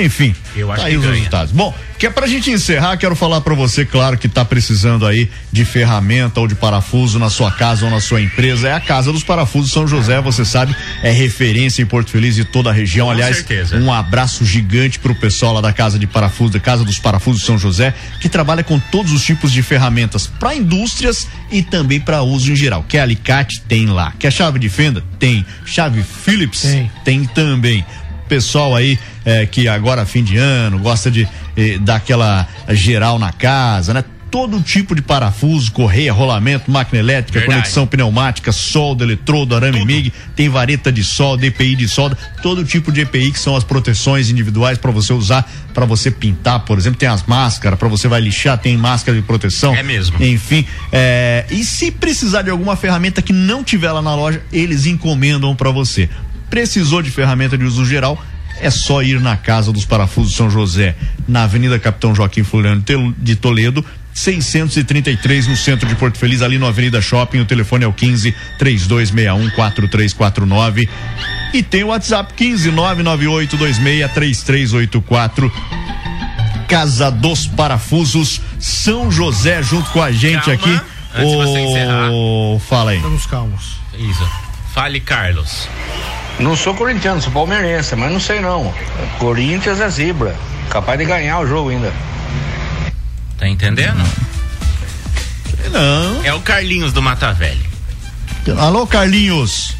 [0.05, 1.15] Enfim, Eu acho tá aí que os ganha.
[1.17, 1.53] resultados.
[1.53, 5.31] Bom, que é pra gente encerrar, quero falar pra você, claro, que tá precisando aí
[5.53, 8.69] de ferramenta ou de parafuso na sua casa ou na sua empresa.
[8.69, 12.45] É a Casa dos Parafusos São José, você sabe, é referência em Porto Feliz e
[12.45, 13.07] toda a região.
[13.07, 13.77] Com Aliás, certeza.
[13.77, 17.59] um abraço gigante pro pessoal lá da Casa de Parafuso, da Casa dos Parafusos São
[17.59, 22.51] José, que trabalha com todos os tipos de ferramentas para indústrias e também para uso
[22.51, 22.85] em geral.
[22.89, 23.61] Quer alicate?
[23.69, 24.13] Tem lá.
[24.19, 25.05] Quer chave de fenda?
[25.19, 25.45] Tem.
[25.67, 26.63] Chave Phillips?
[26.63, 26.91] Tem.
[27.05, 27.85] Tem também.
[28.29, 33.33] pessoal aí é, que agora fim de ano gosta de eh, dar aquela geral na
[33.33, 34.05] casa, né?
[34.31, 37.63] Todo tipo de parafuso, correia, rolamento, máquina elétrica, Verdade.
[37.63, 42.93] conexão pneumática, solda, eletrodo, arame MIG, tem vareta de solda, EPI de solda, todo tipo
[42.93, 46.97] de EPI que são as proteções individuais para você usar, para você pintar, por exemplo,
[46.97, 49.75] tem as máscaras, para você vai lixar, tem máscara de proteção.
[49.75, 50.23] É mesmo.
[50.23, 54.87] Enfim, é, e se precisar de alguma ferramenta que não tiver lá na loja, eles
[54.87, 56.09] encomendam para você.
[56.49, 58.17] Precisou de ferramenta de uso geral?
[58.61, 60.95] É só ir na Casa dos Parafusos São José,
[61.27, 62.85] na Avenida Capitão Joaquim Floriano
[63.19, 67.41] de Toledo, 633 no centro de Porto Feliz, ali no Avenida Shopping.
[67.41, 70.89] O telefone é o 15 3261 4349.
[71.55, 75.53] E tem o WhatsApp 15 998 26 3384.
[76.69, 80.81] Casa dos Parafusos São José junto com a gente Calma, aqui.
[81.15, 82.11] antes de você encerrar.
[82.69, 82.97] Fala aí.
[82.99, 83.77] Estamos calmos.
[83.99, 84.29] Isso.
[84.73, 85.67] Fale, Carlos.
[86.41, 88.73] Não sou corintiano, sou palmeirense, mas não sei não.
[89.19, 90.35] Corinthians é zebra.
[90.71, 91.93] Capaz de ganhar o jogo ainda.
[93.39, 94.03] Tá entendendo?
[95.71, 96.25] Não.
[96.25, 97.61] É o Carlinhos do Mata Velho.
[98.59, 99.75] Alô, Carlinhos.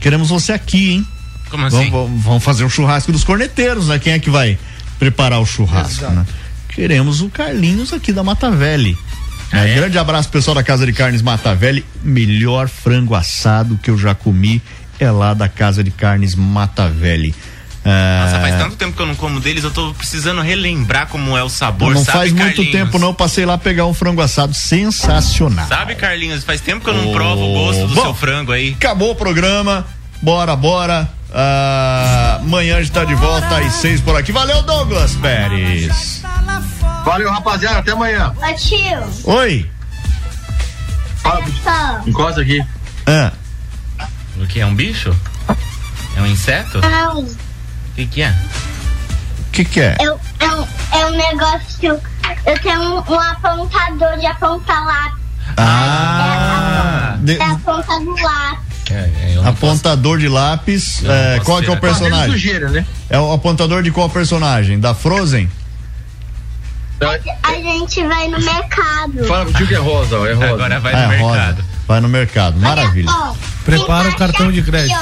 [0.00, 1.06] Queremos você aqui, hein?
[1.50, 1.90] Como assim?
[1.90, 3.98] Vamos, vamos- fazer o churrasco dos corneteiros, né?
[3.98, 4.58] Quem é que vai
[4.98, 6.24] preparar o churrasco, né?
[6.68, 8.94] Queremos o Carlinhos aqui da Mata Velha.
[9.52, 9.74] Ah, é?
[9.74, 11.82] Grande abraço, pessoal da Casa de Carnes Mata Velha.
[12.04, 14.62] Melhor frango assado que eu já comi
[15.04, 17.32] é lá da Casa de Carnes Mata Velha.
[17.84, 21.36] Ah, Nossa, faz tanto tempo que eu não como deles, eu tô precisando relembrar como
[21.36, 21.94] é o sabor.
[21.94, 22.72] não sabe, faz muito Carlinhos?
[22.72, 25.66] tempo não, passei lá pegar um frango assado sensacional.
[25.66, 28.52] Sabe, Carlinhos, faz tempo que eu não Ô, provo o gosto do bom, seu frango
[28.52, 28.72] aí.
[28.78, 29.86] Acabou o programa.
[30.20, 31.08] Bora, bora.
[31.32, 34.30] Ah, amanhã a gente tá de volta às seis por aqui.
[34.32, 36.22] Valeu, Douglas Pérez.
[37.04, 37.78] Valeu, rapaziada.
[37.78, 38.34] Até amanhã.
[38.36, 39.70] Ô tio, Oi.
[41.22, 42.00] Fala, só.
[42.06, 42.62] encosta aqui.
[43.06, 43.32] Ah,
[44.40, 44.60] O que?
[44.60, 45.14] É um bicho?
[46.16, 46.80] É um inseto?
[46.80, 47.26] Não, O
[47.94, 48.30] que, que é?
[48.30, 49.96] o que que é?
[50.00, 52.00] eu, é, um, é um negócio.
[52.46, 55.20] Eu tenho um, um apontador de apontar lápis.
[55.56, 58.70] Ah, de- É a ponta do lápis.
[58.90, 61.04] É, não apontador de lápis.
[61.04, 62.32] É, posso qual que é o personagem?
[62.32, 62.84] sujeira, né?
[63.08, 64.80] É o apontador de qual personagem?
[64.80, 65.50] Da Frozen?
[67.42, 69.24] A gente vai no mercado.
[69.26, 70.26] Fala tio que é rosa, ó.
[70.26, 70.52] É rosa.
[70.52, 71.56] Agora vai Ah, no é mercado.
[71.62, 71.69] rosa.
[71.90, 72.56] Vai no mercado.
[72.60, 73.10] Maravilha.
[73.64, 74.94] Prepara o cartão de crédito.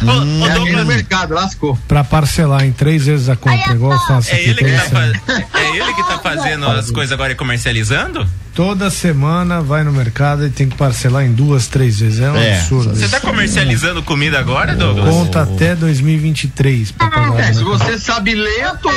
[0.00, 0.46] Hum.
[0.46, 1.76] É aqui no mercado, lascou.
[1.88, 4.70] Pra parcelar em três vezes a compra, Olha igual eu faço é aqui ele, que
[4.70, 8.24] tá fa- é ele que tá fazendo as coisas agora e comercializando?
[8.54, 12.20] Toda semana vai no mercado e tem que parcelar em duas, três vezes.
[12.20, 12.94] É um É, absurdo.
[12.94, 15.12] Você tá comercializando comida agora, Douglas?
[15.12, 17.34] Conta até 2023 pra pagar.
[17.40, 17.52] É, né?
[17.54, 18.88] se você sabe ler, tô.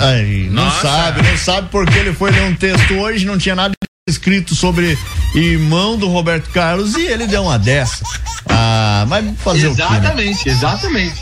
[0.00, 0.82] Aí, não Nossa.
[0.82, 3.75] sabe, não sabe porque ele foi ler um texto hoje, não tinha nada
[4.10, 4.96] escrito sobre
[5.34, 8.04] irmão do Roberto Carlos e ele deu uma dessa.
[8.48, 9.82] Ah, mas fazer o quê?
[9.82, 9.98] Né?
[9.98, 11.14] Exatamente, exatamente.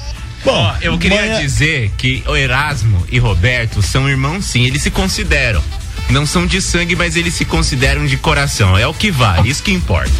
[0.44, 4.82] Bom, Ó, eu queria amanhã- dizer que o Erasmo e Roberto são irmãos sim, eles
[4.82, 5.62] se consideram.
[6.10, 8.76] Não são de sangue, mas eles se consideram de coração.
[8.76, 10.12] É o que vale, isso que importa.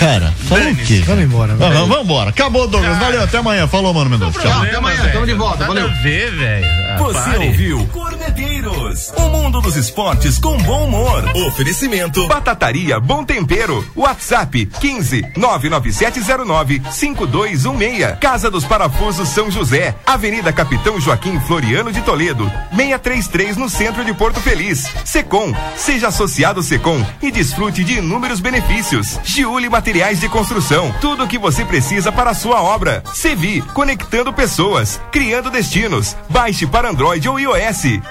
[0.00, 1.02] Cara, falou o quê?
[1.06, 1.54] Vamos embora.
[1.54, 1.86] Vamos, vai.
[1.86, 2.30] vamos embora.
[2.30, 2.98] Acabou, Douglas.
[2.98, 3.68] Valeu, até amanhã.
[3.68, 4.40] Falou, mano Mendonça.
[4.40, 4.62] Tchau.
[4.62, 5.88] até amanhã, tamo de volta, Nada valeu.
[5.88, 6.66] a ver, velho.
[6.66, 7.46] Ah, Você pare.
[7.46, 7.86] ouviu
[8.28, 11.24] Corneteiros, o mundo dos esportes com bom humor.
[11.46, 13.84] Oferecimento Batataria Bom Tempero.
[13.96, 18.18] WhatsApp 15 99709 5216.
[18.20, 19.94] Casa dos Parafusos São José.
[20.04, 22.50] Avenida Capitão Joaquim Floriano de Toledo.
[22.70, 24.86] 633 no centro de Porto Feliz.
[25.04, 25.54] Secom.
[25.76, 29.18] Seja associado Secom e desfrute de inúmeros benefícios.
[29.24, 30.94] Giuli Materiais de Construção.
[31.00, 33.02] Tudo o que você precisa para a sua obra.
[33.14, 33.62] Sevi.
[33.72, 35.00] Conectando pessoas.
[35.10, 36.14] Criando destinos.
[36.28, 38.00] Baixe para Android ou iOS.